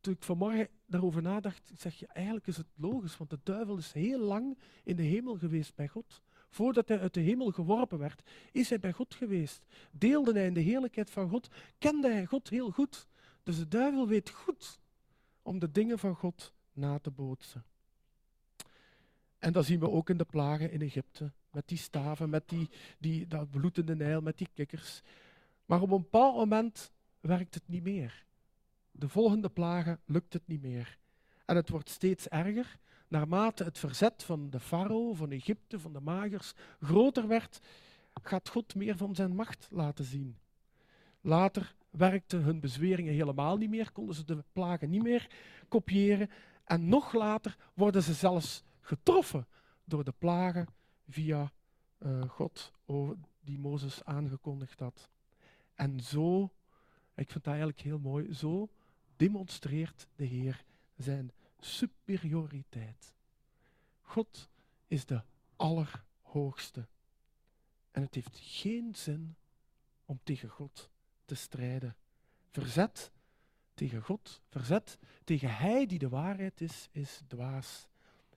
toen 0.00 0.12
ik 0.12 0.22
vanmorgen 0.22 0.68
daarover 0.86 1.22
nadacht, 1.22 1.70
zeg 1.76 1.94
je, 1.94 2.06
eigenlijk 2.06 2.46
is 2.46 2.56
het 2.56 2.68
logisch, 2.74 3.16
want 3.16 3.30
de 3.30 3.40
duivel 3.42 3.76
is 3.76 3.92
heel 3.92 4.20
lang 4.20 4.58
in 4.84 4.96
de 4.96 5.02
hemel 5.02 5.38
geweest 5.38 5.74
bij 5.74 5.88
God. 5.88 6.22
Voordat 6.48 6.88
hij 6.88 7.00
uit 7.00 7.14
de 7.14 7.20
hemel 7.20 7.50
geworpen 7.50 7.98
werd, 7.98 8.22
is 8.52 8.68
hij 8.68 8.78
bij 8.78 8.92
God 8.92 9.14
geweest. 9.14 9.66
Deelde 9.90 10.32
hij 10.32 10.46
in 10.46 10.54
de 10.54 10.60
heerlijkheid 10.60 11.10
van 11.10 11.28
God, 11.28 11.48
kende 11.78 12.10
hij 12.10 12.26
God 12.26 12.48
heel 12.48 12.70
goed. 12.70 13.08
Dus 13.42 13.58
de 13.58 13.68
duivel 13.68 14.08
weet 14.08 14.30
goed 14.30 14.80
om 15.42 15.58
de 15.58 15.70
dingen 15.70 15.98
van 15.98 16.14
God 16.14 16.52
na 16.72 16.98
te 16.98 17.10
bootsen. 17.10 17.64
En 19.38 19.52
dat 19.52 19.64
zien 19.64 19.80
we 19.80 19.90
ook 19.90 20.10
in 20.10 20.16
de 20.16 20.24
plagen 20.24 20.70
in 20.70 20.82
Egypte, 20.82 21.32
met 21.50 21.68
die 21.68 21.78
staven, 21.78 22.30
met 22.30 22.48
die, 22.48 22.70
die, 22.98 23.26
dat 23.26 23.50
bloed 23.50 23.78
in 23.78 23.86
de 23.86 23.96
Nijl, 23.96 24.20
met 24.20 24.38
die 24.38 24.48
kikkers. 24.54 25.02
Maar 25.66 25.82
op 25.82 25.90
een 25.90 26.00
bepaald 26.00 26.36
moment 26.36 26.92
werkt 27.20 27.54
het 27.54 27.68
niet 27.68 27.82
meer. 27.82 28.26
De 28.90 29.08
volgende 29.08 29.48
plagen 29.48 30.00
lukt 30.04 30.32
het 30.32 30.46
niet 30.46 30.62
meer. 30.62 30.98
En 31.48 31.56
het 31.56 31.68
wordt 31.68 31.88
steeds 31.88 32.28
erger. 32.28 32.78
Naarmate 33.08 33.64
het 33.64 33.78
verzet 33.78 34.22
van 34.22 34.50
de 34.50 34.60
farao, 34.60 35.12
van 35.12 35.30
Egypte, 35.30 35.80
van 35.80 35.92
de 35.92 36.00
magers 36.00 36.52
groter 36.80 37.28
werd, 37.28 37.60
gaat 38.22 38.48
God 38.48 38.74
meer 38.74 38.96
van 38.96 39.14
zijn 39.14 39.34
macht 39.34 39.68
laten 39.70 40.04
zien. 40.04 40.38
Later 41.20 41.74
werkten 41.90 42.42
hun 42.42 42.60
bezweringen 42.60 43.12
helemaal 43.12 43.56
niet 43.56 43.70
meer, 43.70 43.92
konden 43.92 44.14
ze 44.14 44.24
de 44.24 44.44
plagen 44.52 44.90
niet 44.90 45.02
meer 45.02 45.30
kopiëren. 45.68 46.30
En 46.64 46.88
nog 46.88 47.12
later 47.12 47.56
worden 47.74 48.02
ze 48.02 48.12
zelfs 48.12 48.62
getroffen 48.80 49.46
door 49.84 50.04
de 50.04 50.14
plagen 50.18 50.66
via 51.08 51.52
uh, 51.98 52.22
God, 52.22 52.72
die 53.40 53.58
Mozes 53.58 54.04
aangekondigd 54.04 54.80
had. 54.80 55.08
En 55.74 56.00
zo, 56.00 56.42
ik 57.14 57.30
vind 57.30 57.44
dat 57.44 57.46
eigenlijk 57.46 57.80
heel 57.80 57.98
mooi, 57.98 58.34
zo 58.34 58.68
demonstreert 59.16 60.06
de 60.16 60.24
Heer 60.24 60.66
zijn 60.98 61.32
superioriteit. 61.58 63.14
God 64.00 64.48
is 64.86 65.06
de 65.06 65.22
Allerhoogste. 65.56 66.86
En 67.90 68.02
het 68.02 68.14
heeft 68.14 68.38
geen 68.38 68.94
zin 68.94 69.36
om 70.04 70.20
tegen 70.22 70.48
God 70.48 70.90
te 71.24 71.34
strijden. 71.34 71.96
Verzet 72.50 73.12
tegen 73.74 74.02
God, 74.02 74.40
verzet 74.48 74.98
tegen 75.24 75.56
Hij 75.56 75.86
die 75.86 75.98
de 75.98 76.08
waarheid 76.08 76.60
is, 76.60 76.88
is 76.92 77.22
dwaas. 77.26 77.88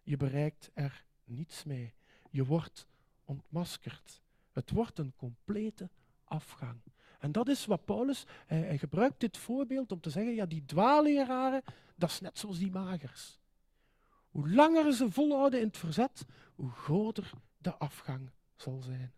Je 0.04 0.18
bereikt 0.18 0.72
er 0.74 1.04
niets 1.24 1.64
mee. 1.64 1.94
Je 2.30 2.46
wordt 2.46 2.88
ontmaskerd. 3.26 4.22
Het 4.52 4.72
wordt 4.72 5.00
een 5.00 5.14
complete 5.16 5.90
afgang. 6.24 6.82
En 7.20 7.32
dat 7.32 7.48
is 7.48 7.66
wat 7.66 7.86
Paulus, 7.86 8.26
hij, 8.46 8.78
gebruikt 8.78 9.20
dit 9.20 9.38
voorbeeld 9.38 9.92
om 9.92 10.00
te 10.00 10.10
zeggen, 10.10 10.34
ja, 10.34 10.46
die 10.46 10.66
dwaalleraren, 10.66 11.64
dat 12.02 12.10
is 12.10 12.20
net 12.20 12.40
zoals 12.40 12.58
die 12.58 12.72
magers. 12.72 13.40
Hoe 14.30 14.50
langer 14.50 14.94
ze 14.94 15.12
volhouden 15.12 15.60
in 15.60 15.68
het 15.68 15.78
verzet, 15.78 16.26
hoe 16.56 16.72
groter 16.72 17.32
de 17.58 17.78
afgang 17.78 18.30
zal 18.56 18.82
zijn. 18.82 19.14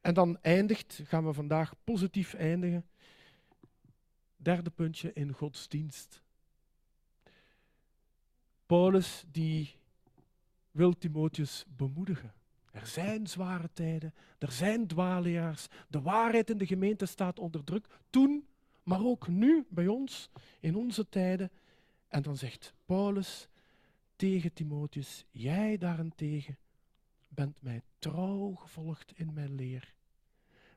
En 0.00 0.14
dan 0.14 0.38
eindigt, 0.40 1.00
gaan 1.04 1.26
we 1.26 1.32
vandaag 1.32 1.74
positief 1.84 2.34
eindigen. 2.34 2.86
Derde 4.36 4.70
puntje 4.70 5.12
in 5.12 5.32
godsdienst. 5.32 6.22
Paulus 8.66 9.24
die 9.30 9.76
wil 10.70 10.98
Timotheus 10.98 11.64
bemoedigen. 11.76 12.32
Er 12.72 12.86
zijn 12.86 13.26
zware 13.26 13.70
tijden, 13.72 14.14
er 14.38 14.52
zijn 14.52 14.86
dwaalleraars, 14.86 15.66
de 15.88 16.00
waarheid 16.00 16.50
in 16.50 16.58
de 16.58 16.66
gemeente 16.66 17.06
staat 17.06 17.38
onder 17.38 17.64
druk, 17.64 17.86
toen, 18.10 18.46
maar 18.82 19.04
ook 19.04 19.28
nu 19.28 19.66
bij 19.68 19.86
ons, 19.86 20.30
in 20.60 20.76
onze 20.76 21.08
tijden. 21.08 21.50
En 22.08 22.22
dan 22.22 22.36
zegt 22.36 22.74
Paulus 22.86 23.48
tegen 24.16 24.52
Timotheus, 24.52 25.24
jij 25.30 25.78
daarentegen 25.78 26.56
bent 27.28 27.62
mij 27.62 27.82
trouw 27.98 28.54
gevolgd 28.54 29.12
in 29.16 29.32
mijn 29.34 29.54
leer, 29.54 29.94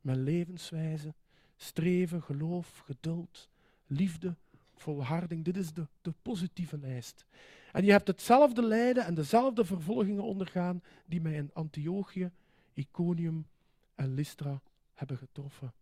mijn 0.01 0.23
levenswijze, 0.23 1.13
streven, 1.57 2.21
geloof, 2.21 2.79
geduld, 2.85 3.49
liefde, 3.87 4.35
volharding. 4.75 5.43
Dit 5.43 5.57
is 5.57 5.73
de, 5.73 5.87
de 6.01 6.13
positieve 6.21 6.77
lijst. 6.77 7.25
En 7.71 7.85
je 7.85 7.91
hebt 7.91 8.07
hetzelfde 8.07 8.61
lijden 8.61 9.05
en 9.05 9.13
dezelfde 9.13 9.65
vervolgingen 9.65 10.23
ondergaan 10.23 10.81
die 11.05 11.21
mij 11.21 11.33
in 11.33 11.53
Antiochië, 11.53 12.31
Iconium 12.73 13.47
en 13.95 14.13
Lystra 14.13 14.61
hebben 14.93 15.17
getroffen. 15.17 15.73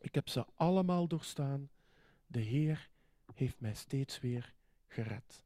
Ik 0.00 0.14
heb 0.14 0.28
ze 0.28 0.44
allemaal 0.54 1.06
doorstaan. 1.06 1.70
De 2.26 2.40
Heer 2.40 2.88
heeft 3.34 3.60
mij 3.60 3.74
steeds 3.74 4.20
weer 4.20 4.54
gered. 4.86 5.44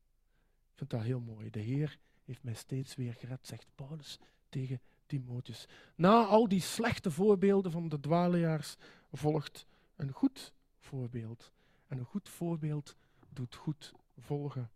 Ik 0.71 0.75
vind 0.75 0.91
dat 0.91 1.03
heel 1.03 1.21
mooi. 1.21 1.51
De 1.51 1.61
Heer 1.61 1.99
heeft 2.25 2.43
mij 2.43 2.55
steeds 2.55 2.95
weer 2.95 3.15
gered, 3.15 3.47
zegt 3.47 3.67
Paulus 3.75 4.19
tegen 4.49 4.81
Timotheus. 5.07 5.69
Na 5.95 6.25
al 6.25 6.49
die 6.49 6.61
slechte 6.61 7.11
voorbeelden 7.11 7.73
van 7.73 7.89
de 7.89 8.01
dwalejaars 8.01 8.77
volgt 9.13 9.67
een 9.97 10.13
goed 10.13 10.53
voorbeeld. 10.79 11.53
En 11.87 11.99
een 11.99 12.05
goed 12.05 12.29
voorbeeld 12.29 12.97
doet 13.29 13.55
goed 13.55 13.93
volgen. 14.19 14.71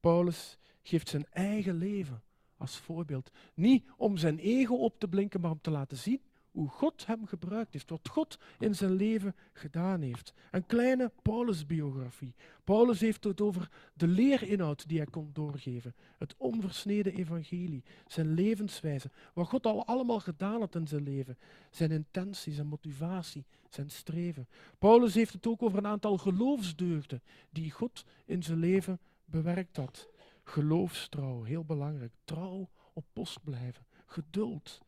Paulus 0.00 0.58
geeft 0.82 1.08
zijn 1.08 1.26
eigen 1.30 1.74
leven 1.74 2.22
als 2.56 2.78
voorbeeld. 2.78 3.30
Niet 3.54 3.90
om 3.96 4.16
zijn 4.16 4.38
ego 4.38 4.74
op 4.74 4.98
te 4.98 5.08
blinken, 5.08 5.40
maar 5.40 5.50
om 5.50 5.60
te 5.60 5.70
laten 5.70 5.96
zien 5.96 6.22
hoe 6.50 6.68
God 6.68 7.06
hem 7.06 7.26
gebruikt 7.26 7.72
heeft, 7.72 7.90
wat 7.90 8.08
God 8.08 8.38
in 8.58 8.74
zijn 8.74 8.92
leven 8.92 9.34
gedaan 9.52 10.00
heeft. 10.00 10.34
Een 10.50 10.66
kleine 10.66 11.12
Paulus-biografie. 11.22 12.34
Paulus 12.64 13.00
heeft 13.00 13.24
het 13.24 13.40
over 13.40 13.70
de 13.94 14.06
leerinhoud 14.06 14.88
die 14.88 14.98
hij 14.98 15.06
kon 15.06 15.30
doorgeven, 15.32 15.94
het 16.18 16.34
onversneden 16.36 17.14
evangelie, 17.14 17.84
zijn 18.06 18.34
levenswijze, 18.34 19.10
wat 19.32 19.48
God 19.48 19.66
al 19.66 19.86
allemaal 19.86 20.20
gedaan 20.20 20.60
had 20.60 20.74
in 20.74 20.86
zijn 20.86 21.02
leven, 21.02 21.38
zijn 21.70 21.90
intentie, 21.90 22.52
zijn 22.52 22.66
motivatie, 22.66 23.44
zijn 23.68 23.90
streven. 23.90 24.48
Paulus 24.78 25.14
heeft 25.14 25.32
het 25.32 25.46
ook 25.46 25.62
over 25.62 25.78
een 25.78 25.86
aantal 25.86 26.18
geloofsdeugden 26.18 27.22
die 27.50 27.70
God 27.70 28.04
in 28.24 28.42
zijn 28.42 28.58
leven 28.58 28.98
bewerkt 29.24 29.76
had. 29.76 30.08
Geloofstrouw, 30.44 31.42
heel 31.42 31.64
belangrijk. 31.64 32.12
Trouw 32.24 32.68
op 32.92 33.04
post 33.12 33.44
blijven. 33.44 33.86
Geduld. 34.06 34.80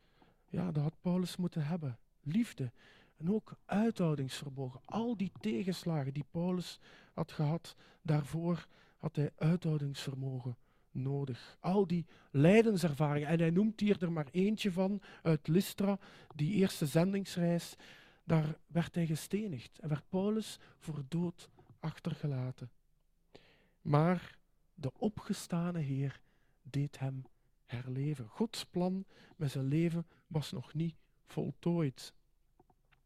Ja, 0.52 0.72
dat 0.72 0.82
had 0.82 1.00
Paulus 1.00 1.36
moeten 1.36 1.66
hebben. 1.66 1.98
Liefde. 2.20 2.72
En 3.16 3.32
ook 3.32 3.56
uithoudingsvermogen. 3.64 4.80
Al 4.84 5.16
die 5.16 5.32
tegenslagen 5.40 6.12
die 6.12 6.24
Paulus 6.30 6.78
had 7.12 7.32
gehad, 7.32 7.76
daarvoor 8.02 8.66
had 8.96 9.16
hij 9.16 9.30
uithoudingsvermogen 9.36 10.56
nodig. 10.90 11.56
Al 11.60 11.86
die 11.86 12.06
lijdenservaringen. 12.30 13.28
En 13.28 13.38
hij 13.38 13.50
noemt 13.50 13.80
hier 13.80 14.02
er 14.02 14.12
maar 14.12 14.28
eentje 14.30 14.72
van 14.72 15.00
uit 15.22 15.48
Lystra, 15.48 15.98
die 16.34 16.52
eerste 16.54 16.86
zendingsreis. 16.86 17.76
Daar 18.24 18.58
werd 18.66 18.94
hij 18.94 19.06
gestenigd 19.06 19.78
en 19.78 19.88
werd 19.88 20.08
Paulus 20.08 20.58
voor 20.78 21.04
dood 21.08 21.50
achtergelaten. 21.80 22.70
Maar 23.80 24.38
de 24.74 24.92
opgestane 24.98 25.80
Heer 25.80 26.20
deed 26.62 26.98
hem 26.98 27.24
herleven. 27.64 28.28
Gods 28.28 28.64
plan 28.64 29.04
met 29.36 29.50
zijn 29.50 29.66
leven 29.66 30.06
was 30.32 30.52
nog 30.52 30.74
niet 30.74 30.94
voltooid. 31.26 32.14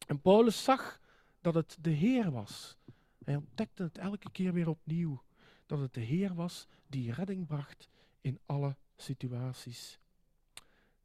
En 0.06 0.20
Paulus 0.20 0.64
zag 0.64 1.00
dat 1.40 1.54
het 1.54 1.76
de 1.80 1.90
Heer 1.90 2.30
was. 2.30 2.76
Hij 3.24 3.36
ontdekte 3.36 3.82
het 3.82 3.98
elke 3.98 4.30
keer 4.30 4.52
weer 4.52 4.68
opnieuw. 4.68 5.22
Dat 5.66 5.78
het 5.78 5.94
de 5.94 6.00
Heer 6.00 6.34
was 6.34 6.66
die 6.86 7.12
redding 7.12 7.46
bracht 7.46 7.88
in 8.20 8.38
alle 8.46 8.76
situaties. 8.96 9.98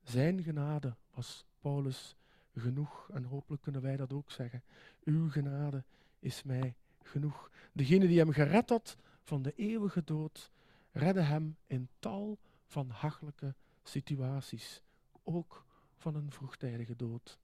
Zijn 0.03 0.43
genade 0.43 0.95
was 1.13 1.45
Paulus 1.59 2.15
genoeg. 2.55 3.09
En 3.13 3.23
hopelijk 3.23 3.61
kunnen 3.61 3.81
wij 3.81 3.97
dat 3.97 4.13
ook 4.13 4.31
zeggen. 4.31 4.63
Uw 5.03 5.29
genade 5.29 5.83
is 6.19 6.43
mij 6.43 6.75
genoeg. 7.01 7.51
Degene 7.73 8.07
die 8.07 8.19
hem 8.19 8.31
gered 8.31 8.69
had, 8.69 8.97
van 9.23 9.41
de 9.41 9.53
eeuwige 9.55 10.03
dood 10.03 10.51
redde 10.91 11.21
hem 11.21 11.57
in 11.67 11.89
tal 11.99 12.39
van 12.65 12.89
hachelijke 12.89 13.55
situaties, 13.83 14.81
ook 15.23 15.65
van 16.01 16.15
een 16.15 16.31
vroegtijdige 16.31 16.95
dood. 16.95 17.39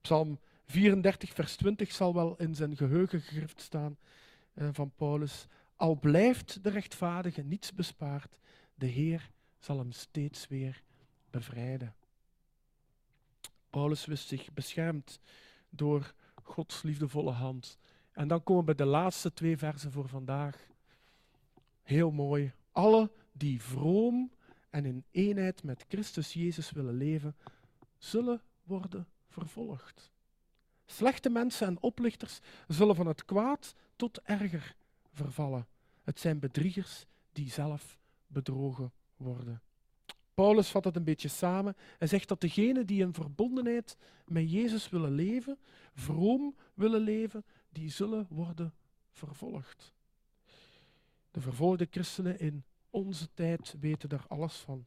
Psalm 0.00 0.38
34, 0.64 1.32
vers 1.32 1.56
20 1.56 1.92
zal 1.92 2.14
wel 2.14 2.36
in 2.36 2.54
zijn 2.54 2.76
geheugen 2.76 3.20
gegrift 3.20 3.60
staan. 3.60 3.96
eh, 4.54 4.68
van 4.72 4.92
Paulus. 4.96 5.46
Al 5.76 5.98
blijft 5.98 6.62
de 6.62 6.70
rechtvaardige 6.70 7.42
niets 7.42 7.72
bespaard, 7.74 8.38
de 8.74 8.86
Heer 8.86 9.30
zal 9.58 9.78
hem 9.78 9.92
steeds 9.92 10.48
weer 10.48 10.82
bevrijden. 11.30 11.94
Paulus 13.70 14.04
wist 14.04 14.28
zich 14.28 14.52
beschermd 14.52 15.20
door 15.68 16.14
Gods 16.42 16.82
liefdevolle 16.82 17.30
hand. 17.32 17.78
En 18.12 18.28
dan 18.28 18.42
komen 18.42 18.64
we 18.64 18.74
bij 18.74 18.84
de 18.84 18.90
laatste 18.90 19.32
twee 19.32 19.56
versen 19.56 19.92
voor 19.92 20.08
vandaag. 20.08 20.66
Heel 21.82 22.10
mooi. 22.10 22.52
Alle 22.72 23.10
die 23.32 23.62
vroom 23.62 24.32
en 24.70 24.84
in 24.84 25.04
eenheid 25.10 25.62
met 25.62 25.84
Christus 25.88 26.32
Jezus 26.32 26.70
willen 26.70 26.96
leven, 26.96 27.36
zullen 28.04 28.42
worden 28.62 29.08
vervolgd. 29.28 30.10
Slechte 30.86 31.30
mensen 31.30 31.66
en 31.66 31.82
oplichters 31.82 32.40
zullen 32.68 32.96
van 32.96 33.06
het 33.06 33.24
kwaad 33.24 33.74
tot 33.96 34.20
erger 34.22 34.76
vervallen. 35.12 35.66
Het 36.02 36.20
zijn 36.20 36.38
bedriegers 36.38 37.06
die 37.32 37.50
zelf 37.50 37.98
bedrogen 38.26 38.92
worden. 39.16 39.62
Paulus 40.34 40.68
vat 40.68 40.84
het 40.84 40.96
een 40.96 41.04
beetje 41.04 41.28
samen 41.28 41.76
en 41.98 42.08
zegt 42.08 42.28
dat 42.28 42.40
degenen 42.40 42.86
die 42.86 43.02
in 43.02 43.14
verbondenheid 43.14 43.96
met 44.26 44.50
Jezus 44.50 44.88
willen 44.88 45.12
leven, 45.14 45.58
vroom 45.94 46.54
willen 46.74 47.00
leven, 47.00 47.44
die 47.68 47.90
zullen 47.90 48.26
worden 48.30 48.74
vervolgd. 49.12 49.92
De 51.30 51.40
vervolgde 51.40 51.86
christenen 51.90 52.38
in 52.38 52.64
onze 52.90 53.28
tijd 53.34 53.76
weten 53.80 54.08
daar 54.08 54.24
alles 54.28 54.56
van. 54.56 54.86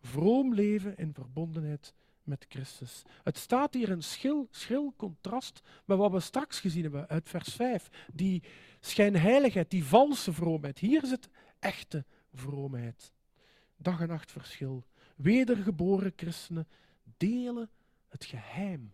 Vroom 0.00 0.54
leven 0.54 0.96
in 0.96 1.14
verbondenheid 1.14 1.94
met 2.26 2.46
Christus. 2.48 3.02
Het 3.22 3.38
staat 3.38 3.74
hier 3.74 3.88
in 3.88 4.02
schil, 4.02 4.48
schril 4.50 4.94
contrast 4.96 5.62
met 5.84 5.98
wat 5.98 6.12
we 6.12 6.20
straks 6.20 6.60
gezien 6.60 6.82
hebben 6.82 7.08
uit 7.08 7.28
vers 7.28 7.54
5. 7.54 7.88
Die 8.12 8.42
schijnheiligheid, 8.80 9.70
die 9.70 9.84
valse 9.84 10.32
vroomheid. 10.32 10.78
Hier 10.78 11.06
zit 11.06 11.28
echte 11.58 12.04
vroomheid. 12.34 13.12
Dag 13.76 14.00
en 14.00 14.08
nacht 14.08 14.32
verschil. 14.32 14.84
Wedergeboren 15.16 16.12
christenen 16.16 16.68
delen 17.16 17.70
het 18.08 18.24
geheim 18.24 18.92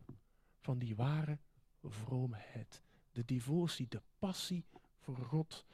van 0.61 0.79
die 0.79 0.97
ware 0.97 1.39
vroomheid. 1.83 2.83
De 3.13 3.25
devotie, 3.25 3.87
de 3.89 4.03
passie 4.19 4.65
voor 4.99 5.17
God, 5.17 5.65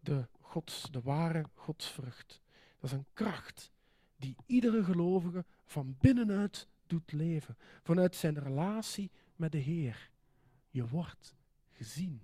de, 0.00 0.28
gods, 0.40 0.88
de 0.90 1.00
ware 1.00 1.44
godsvrucht. 1.54 2.40
Dat 2.80 2.90
is 2.90 2.96
een 2.96 3.06
kracht 3.12 3.70
die 4.16 4.36
iedere 4.46 4.84
gelovige 4.84 5.44
van 5.64 5.96
binnenuit 6.00 6.68
doet 6.88 7.12
leven, 7.12 7.56
vanuit 7.82 8.16
zijn 8.16 8.38
relatie 8.38 9.10
met 9.36 9.52
de 9.52 9.58
Heer. 9.58 10.10
Je 10.70 10.88
wordt 10.88 11.34
gezien. 11.72 12.20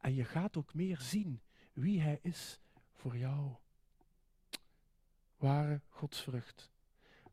En 0.00 0.14
je 0.14 0.24
gaat 0.24 0.56
ook 0.56 0.74
meer 0.74 1.00
zien 1.00 1.40
wie 1.72 2.00
Hij 2.00 2.18
is 2.22 2.60
voor 2.92 3.16
jou. 3.16 3.50
Ware 5.36 5.80
godsvrucht. 5.88 6.70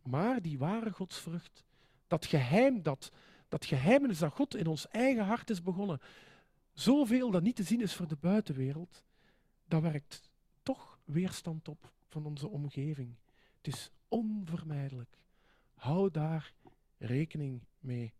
Maar 0.01 0.41
die 0.41 0.57
ware 0.57 0.91
godsvrucht, 0.91 1.63
dat 2.07 2.25
geheim, 2.25 2.83
dat, 2.83 3.11
dat 3.47 3.65
geheim 3.65 4.09
is 4.09 4.17
dat 4.17 4.33
God 4.33 4.55
in 4.55 4.67
ons 4.67 4.87
eigen 4.87 5.25
hart 5.25 5.49
is 5.49 5.61
begonnen, 5.61 5.99
zoveel 6.73 7.31
dat 7.31 7.43
niet 7.43 7.55
te 7.55 7.63
zien 7.63 7.81
is 7.81 7.93
voor 7.93 8.07
de 8.07 8.15
buitenwereld, 8.15 9.03
dat 9.65 9.81
werkt 9.81 10.29
toch 10.63 10.99
weerstand 11.05 11.67
op 11.67 11.93
van 12.07 12.25
onze 12.25 12.47
omgeving. 12.47 13.15
Het 13.57 13.67
is 13.67 13.91
onvermijdelijk. 14.07 15.17
Hou 15.79 16.11
daar 16.11 16.53
rekening 16.97 17.61
mee. 17.79 18.13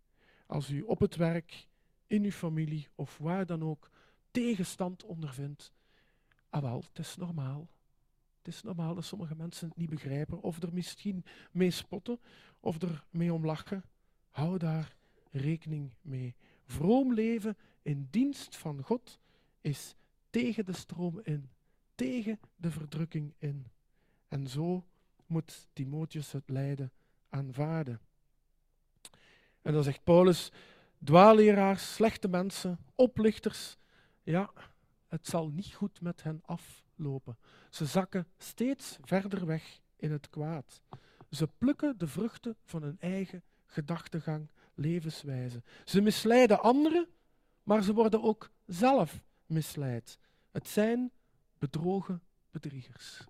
Als 0.46 0.70
u 0.70 0.82
op 0.82 1.00
het 1.00 1.16
werk, 1.16 1.68
in 2.08 2.24
uw 2.24 2.32
familie 2.32 2.88
of 2.96 3.18
waar 3.18 3.46
dan 3.46 3.64
ook 3.64 3.92
tegenstand 4.32 5.04
ondervindt, 5.04 5.74
ah 6.50 6.62
wel, 6.62 6.84
het 6.88 7.00
is 7.00 7.16
normaal. 7.16 7.70
Het 8.38 8.48
is 8.48 8.62
normaal 8.62 8.96
dat 8.96 9.06
sommige 9.06 9.36
mensen 9.36 9.68
het 9.68 9.78
niet 9.78 9.90
begrijpen 9.90 10.42
of 10.42 10.62
er 10.62 10.74
misschien 10.74 11.26
mee 11.52 11.72
spotten 11.72 12.20
of 12.60 12.82
er 12.82 13.04
mee 13.10 13.34
om 13.34 13.46
lachen. 13.46 13.84
Hou 14.30 14.58
daar 14.58 14.96
rekening 15.32 15.94
mee. 16.02 16.36
Vroom 16.66 17.14
leven 17.14 17.58
in 17.82 18.08
dienst 18.10 18.58
van 18.58 18.84
God 18.84 19.20
is 19.62 19.96
tegen 20.30 20.66
de 20.66 20.74
stroom 20.74 21.20
in, 21.24 21.50
tegen 21.96 22.40
de 22.56 22.72
verdrukking 22.72 23.34
in. 23.38 23.68
En 24.28 24.48
zo 24.48 24.86
moet 25.26 25.68
Timotheus 25.74 26.32
het 26.32 26.50
lijden 26.50 26.92
aanvaarden. 27.30 28.00
En 29.62 29.74
dan 29.74 29.84
zegt 29.84 30.04
Paulus, 30.04 30.52
dwaalleraars, 31.04 31.94
slechte 31.94 32.28
mensen, 32.28 32.80
oplichters, 32.96 33.78
ja, 34.24 34.52
het 35.08 35.28
zal 35.28 35.50
niet 35.50 35.74
goed 35.74 36.02
met 36.02 36.24
hen 36.24 36.42
aflopen. 36.46 37.38
Ze 37.70 37.86
zakken 37.86 38.28
steeds 38.38 38.98
verder 39.02 39.46
weg 39.46 39.80
in 39.96 40.12
het 40.12 40.30
kwaad. 40.30 40.82
Ze 41.32 41.48
plukken 41.58 41.98
de 41.98 42.08
vruchten 42.08 42.56
van 42.64 42.84
hun 42.84 42.98
eigen 43.00 43.44
gedachtegang, 43.66 44.50
levenswijze. 44.74 45.64
Ze 45.86 46.02
misleiden 46.02 46.62
anderen, 46.62 47.08
maar 47.64 47.84
ze 47.84 47.94
worden 47.94 48.24
ook 48.24 48.50
zelf 48.66 49.24
misleid. 49.46 50.20
Het 50.52 50.68
zijn 50.68 51.12
bedrogen 51.58 52.22
bedriegers. 52.52 53.24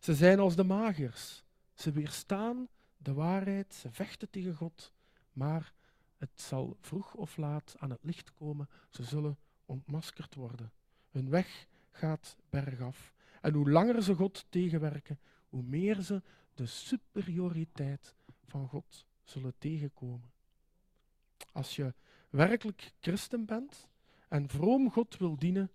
Ze 0.00 0.14
zijn 0.14 0.38
als 0.38 0.56
de 0.56 0.64
magers. 0.64 1.44
Ze 1.76 1.92
weerstaan 1.92 2.68
de 2.96 3.12
waarheid, 3.12 3.74
ze 3.74 3.90
vechten 3.90 4.30
tegen 4.30 4.54
God, 4.54 4.92
maar 5.32 5.72
het 6.16 6.40
zal 6.40 6.76
vroeg 6.80 7.14
of 7.14 7.36
laat 7.36 7.74
aan 7.78 7.90
het 7.90 8.04
licht 8.04 8.32
komen. 8.32 8.68
Ze 8.90 9.02
zullen 9.04 9.38
ontmaskerd 9.66 10.34
worden. 10.34 10.72
Hun 11.10 11.30
weg 11.30 11.66
gaat 11.90 12.36
bergaf. 12.50 13.14
En 13.40 13.54
hoe 13.54 13.70
langer 13.70 14.02
ze 14.02 14.14
God 14.14 14.46
tegenwerken, 14.48 15.18
hoe 15.48 15.62
meer 15.62 16.00
ze 16.00 16.22
de 16.54 16.66
superioriteit 16.66 18.14
van 18.44 18.68
God 18.68 19.06
zullen 19.24 19.54
tegenkomen. 19.58 20.30
Als 21.52 21.76
je 21.76 21.94
werkelijk 22.30 22.92
christen 23.00 23.44
bent 23.44 23.88
en 24.28 24.48
vroom 24.48 24.90
God 24.90 25.16
wil 25.16 25.36
dienen, 25.36 25.70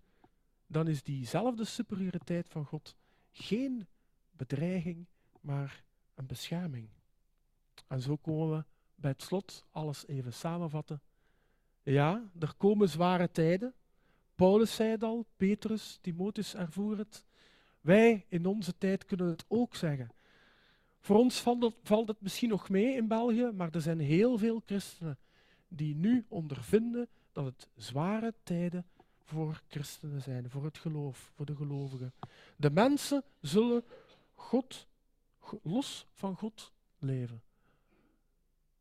dan 0.67 0.87
is 0.87 1.03
diezelfde 1.03 1.65
superioriteit 1.65 2.49
van 2.49 2.65
God 2.65 2.95
geen 3.31 3.87
bedreiging, 4.31 5.07
maar 5.41 5.83
een 6.15 6.25
bescherming. 6.25 6.89
En 7.87 8.01
zo 8.01 8.15
komen 8.15 8.57
we 8.57 8.63
bij 8.95 9.11
het 9.11 9.21
slot 9.21 9.65
alles 9.71 10.07
even 10.07 10.33
samenvatten. 10.33 11.01
Ja, 11.83 12.31
er 12.39 12.53
komen 12.57 12.89
zware 12.89 13.31
tijden. 13.31 13.73
Paulus 14.35 14.75
zei 14.75 14.89
het 14.89 15.03
al, 15.03 15.25
Petrus, 15.35 15.97
Timotheus 16.01 16.55
ervoer 16.55 16.97
het. 16.97 17.23
Wij 17.81 18.25
in 18.29 18.45
onze 18.45 18.77
tijd 18.77 19.05
kunnen 19.05 19.27
het 19.27 19.45
ook 19.47 19.75
zeggen. 19.75 20.09
Voor 20.99 21.17
ons 21.17 21.39
valt 21.39 21.63
het, 21.63 21.73
valt 21.83 22.07
het 22.07 22.21
misschien 22.21 22.49
nog 22.49 22.69
mee 22.69 22.95
in 22.95 23.07
België, 23.07 23.51
maar 23.53 23.69
er 23.71 23.81
zijn 23.81 23.99
heel 23.99 24.37
veel 24.37 24.61
christenen 24.65 25.17
die 25.67 25.95
nu 25.95 26.25
ondervinden 26.27 27.09
dat 27.31 27.45
het 27.45 27.67
zware 27.75 28.33
tijden 28.43 28.85
voor 29.23 29.61
christenen 29.67 30.21
zijn, 30.21 30.49
voor 30.49 30.63
het 30.63 30.77
geloof, 30.77 31.31
voor 31.35 31.45
de 31.45 31.55
gelovigen. 31.55 32.13
De 32.55 32.69
mensen 32.69 33.23
zullen 33.41 33.83
God, 34.33 34.87
los 35.63 36.07
van 36.13 36.35
God 36.35 36.73
leven. 36.97 37.41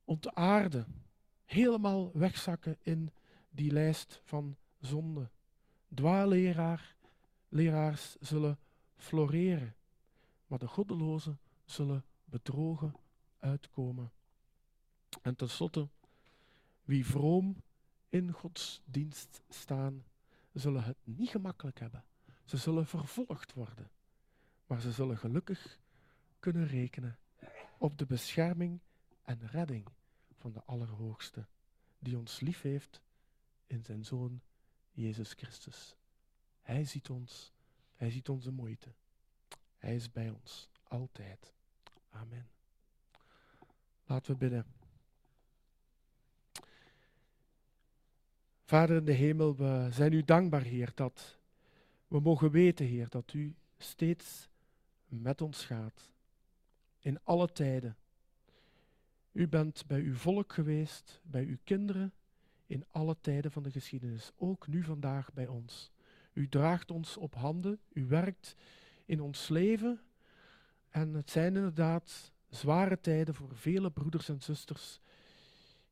Ontaarden, 0.05 1.05
helemaal 1.45 2.11
wegzakken 2.13 2.77
in 2.83 3.11
die 3.51 3.73
lijst 3.73 4.21
van 4.25 4.57
zonde. 4.81 5.31
Dwaalleraar, 5.89 6.95
leraars 7.49 8.17
zullen 8.21 8.59
floreren, 8.97 9.75
maar 10.47 10.59
de 10.59 10.67
goddelozen 10.67 11.39
zullen 11.65 12.05
bedrogen 12.25 12.95
uitkomen. 13.39 14.13
En 15.23 15.37
tenslotte, 15.37 15.89
wie 16.85 17.07
vroom 17.07 17.57
in 18.09 18.33
Gods 18.33 18.83
dienst 18.85 19.43
staan, 19.49 20.05
zullen 20.53 20.85
het 20.85 20.97
niet 21.05 21.29
gemakkelijk 21.29 21.79
hebben. 21.79 22.05
Ze 22.45 22.57
zullen 22.57 22.87
vervolgd 22.87 23.53
worden, 23.53 23.91
maar 24.67 24.81
ze 24.81 24.93
zullen 24.93 25.19
gelukkig 25.19 25.79
kunnen 26.41 26.67
rekenen 26.67 27.19
op 27.79 27.99
de 27.99 28.07
bescherming 28.07 28.81
en 29.25 29.47
redding 29.47 29.87
van 30.39 30.53
de 30.53 30.63
Allerhoogste, 30.65 31.47
die 31.99 32.19
ons 32.19 32.41
lief 32.41 32.63
heeft 32.63 33.01
in 33.67 33.83
zijn 33.85 34.05
Zoon 34.05 34.41
Jezus 34.91 35.33
Christus. 35.33 35.97
Hij 36.61 36.85
ziet 36.85 37.11
ons, 37.11 37.53
hij 37.97 38.11
ziet 38.11 38.29
onze 38.29 38.51
moeite. 38.51 38.93
Hij 39.77 39.95
is 39.95 40.13
bij 40.13 40.31
ons, 40.31 40.69
altijd. 40.83 41.53
Amen. 42.11 42.49
Laten 44.05 44.33
we 44.33 44.39
bidden. 44.39 44.67
Vader 48.65 48.97
in 48.97 49.05
de 49.05 49.13
hemel, 49.13 49.57
we 49.57 49.89
zijn 49.91 50.13
u 50.13 50.25
dankbaar, 50.25 50.63
Heer, 50.63 50.93
dat 50.95 51.39
we 52.09 52.21
mogen 52.21 52.51
weten, 52.51 52.87
Heer, 52.87 53.09
dat 53.09 53.33
u 53.33 53.55
steeds 53.79 54.49
met 55.07 55.41
ons 55.41 55.65
gaat. 55.65 56.11
In 57.01 57.19
alle 57.25 57.53
tijden. 57.53 57.97
U 59.33 59.49
bent 59.49 59.87
bij 59.87 60.01
uw 60.01 60.15
volk 60.15 60.53
geweest, 60.53 61.21
bij 61.23 61.45
uw 61.45 61.59
kinderen, 61.65 62.13
in 62.67 62.85
alle 62.91 63.17
tijden 63.21 63.53
van 63.53 63.63
de 63.63 63.71
geschiedenis, 63.71 64.33
ook 64.37 64.67
nu 64.67 64.83
vandaag 64.83 65.33
bij 65.33 65.47
ons. 65.47 65.91
U 66.33 66.49
draagt 66.49 66.91
ons 66.91 67.17
op 67.17 67.35
handen, 67.35 67.81
u 67.93 68.07
werkt 68.07 68.57
in 69.05 69.21
ons 69.21 69.49
leven 69.49 70.01
en 70.89 71.15
het 71.15 71.31
zijn 71.31 71.57
inderdaad 71.57 72.33
zware 72.49 73.01
tijden 73.01 73.35
voor 73.35 73.57
vele 73.57 73.91
broeders 73.91 74.29
en 74.29 74.41
zusters 74.41 75.01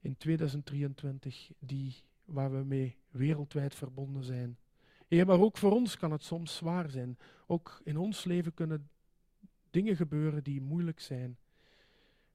in 0.01 0.17
2023 0.17 1.51
die, 1.59 1.95
waar 2.25 2.51
we 2.51 2.65
mee 2.65 2.97
wereldwijd 3.11 3.75
verbonden 3.75 4.25
zijn. 4.25 4.59
Heer, 5.07 5.27
maar 5.27 5.41
ook 5.41 5.57
voor 5.57 5.73
ons 5.73 5.97
kan 5.97 6.13
het 6.13 6.23
soms 6.23 6.57
zwaar 6.57 6.91
zijn. 6.91 7.19
Ook 7.47 7.81
in 7.85 7.97
ons 7.97 8.25
leven 8.25 8.55
kunnen 8.55 8.89
dingen 9.71 9.97
gebeuren 9.97 10.45
die 10.45 10.61
moeilijk 10.61 11.01
zijn. 11.01 11.39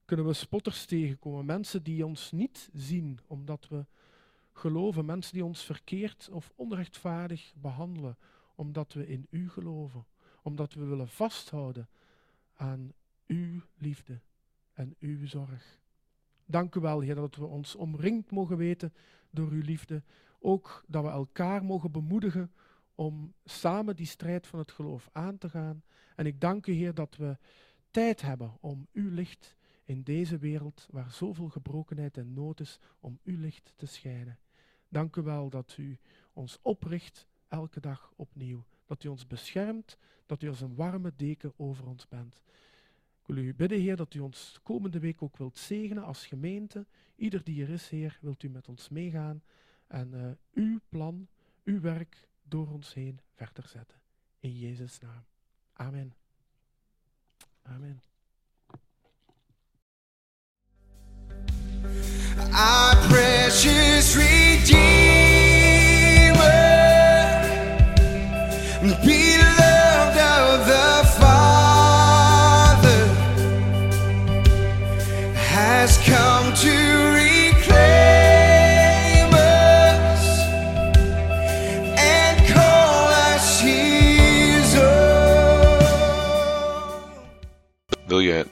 Kunnen 0.04 0.26
we 0.26 0.32
spotters 0.32 0.84
tegenkomen, 0.84 1.44
mensen 1.44 1.82
die 1.82 2.06
ons 2.06 2.32
niet 2.32 2.70
zien 2.72 3.18
omdat 3.26 3.68
we 3.68 3.86
geloven, 4.52 5.04
mensen 5.04 5.32
die 5.32 5.44
ons 5.44 5.64
verkeerd 5.64 6.28
of 6.32 6.52
onrechtvaardig 6.54 7.52
behandelen 7.56 8.16
omdat 8.54 8.92
we 8.92 9.06
in 9.06 9.26
U 9.30 9.50
geloven, 9.50 10.04
omdat 10.42 10.74
we 10.74 10.84
willen 10.84 11.08
vasthouden 11.08 11.88
aan 12.54 12.92
Uw 13.26 13.60
liefde 13.78 14.20
en 14.72 14.96
Uw 14.98 15.26
zorg. 15.26 15.78
Dank 16.46 16.74
u 16.74 16.80
wel, 16.80 17.00
Heer, 17.00 17.14
dat 17.14 17.36
we 17.36 17.44
ons 17.44 17.74
omringd 17.74 18.30
mogen 18.30 18.56
weten 18.56 18.92
door 19.30 19.50
uw 19.50 19.62
liefde. 19.62 20.02
Ook 20.40 20.84
dat 20.86 21.02
we 21.02 21.08
elkaar 21.08 21.64
mogen 21.64 21.90
bemoedigen 21.90 22.52
om 22.94 23.34
samen 23.44 23.96
die 23.96 24.06
strijd 24.06 24.46
van 24.46 24.58
het 24.58 24.72
geloof 24.72 25.08
aan 25.12 25.38
te 25.38 25.48
gaan. 25.48 25.82
En 26.16 26.26
ik 26.26 26.40
dank 26.40 26.66
u, 26.66 26.72
Heer, 26.72 26.94
dat 26.94 27.16
we 27.16 27.36
tijd 27.90 28.22
hebben 28.22 28.56
om 28.60 28.88
uw 28.92 29.10
licht 29.10 29.56
in 29.84 30.02
deze 30.02 30.38
wereld, 30.38 30.88
waar 30.90 31.10
zoveel 31.10 31.48
gebrokenheid 31.48 32.16
en 32.16 32.32
nood 32.32 32.60
is, 32.60 32.78
om 33.00 33.18
uw 33.24 33.38
licht 33.38 33.72
te 33.76 33.86
schijnen. 33.86 34.38
Dank 34.88 35.16
u 35.16 35.22
wel 35.22 35.50
dat 35.50 35.76
u 35.78 35.98
ons 36.32 36.58
opricht 36.62 37.28
elke 37.48 37.80
dag 37.80 38.12
opnieuw. 38.16 38.64
Dat 38.84 39.04
u 39.04 39.08
ons 39.08 39.26
beschermt, 39.26 39.98
dat 40.26 40.42
u 40.42 40.48
als 40.48 40.60
een 40.60 40.74
warme 40.74 41.12
deken 41.16 41.52
over 41.56 41.86
ons 41.86 42.08
bent. 42.08 42.42
Ik 43.20 43.34
wil 43.34 43.44
u 43.44 43.54
bidden, 43.54 43.80
Heer, 43.80 43.96
dat 43.96 44.14
u 44.14 44.20
ons 44.20 44.58
komende 44.62 44.98
week 44.98 45.22
ook 45.22 45.36
wilt 45.36 45.58
zegenen 45.58 46.04
als 46.04 46.26
gemeente. 46.26 46.86
Ieder 47.16 47.44
die 47.44 47.62
er 47.62 47.68
is, 47.70 47.88
Heer, 47.88 48.18
wilt 48.20 48.42
u 48.42 48.48
met 48.48 48.68
ons 48.68 48.88
meegaan 48.88 49.42
en 49.86 50.10
uh, 50.14 50.30
uw 50.64 50.80
plan, 50.88 51.28
uw 51.64 51.80
werk 51.80 52.28
door 52.54 52.68
ons 52.72 52.94
heen 52.94 53.20
verder 53.34 53.68
zetten. 53.68 53.98
In 54.40 54.58
Jezus' 54.58 54.98
naam. 55.00 55.24
Amen. 55.72 56.14
Amen. 57.62 58.02
Our 62.52 62.96
precious 63.08 64.14
Redeemer, 64.16 65.03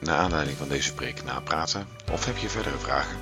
naar 0.05 0.17
aanleiding 0.17 0.57
van 0.57 0.67
deze 0.67 0.93
preek 0.93 1.23
napraten 1.23 1.87
of 2.11 2.25
heb 2.25 2.37
je 2.37 2.49
verdere 2.49 2.77
vragen? 2.77 3.17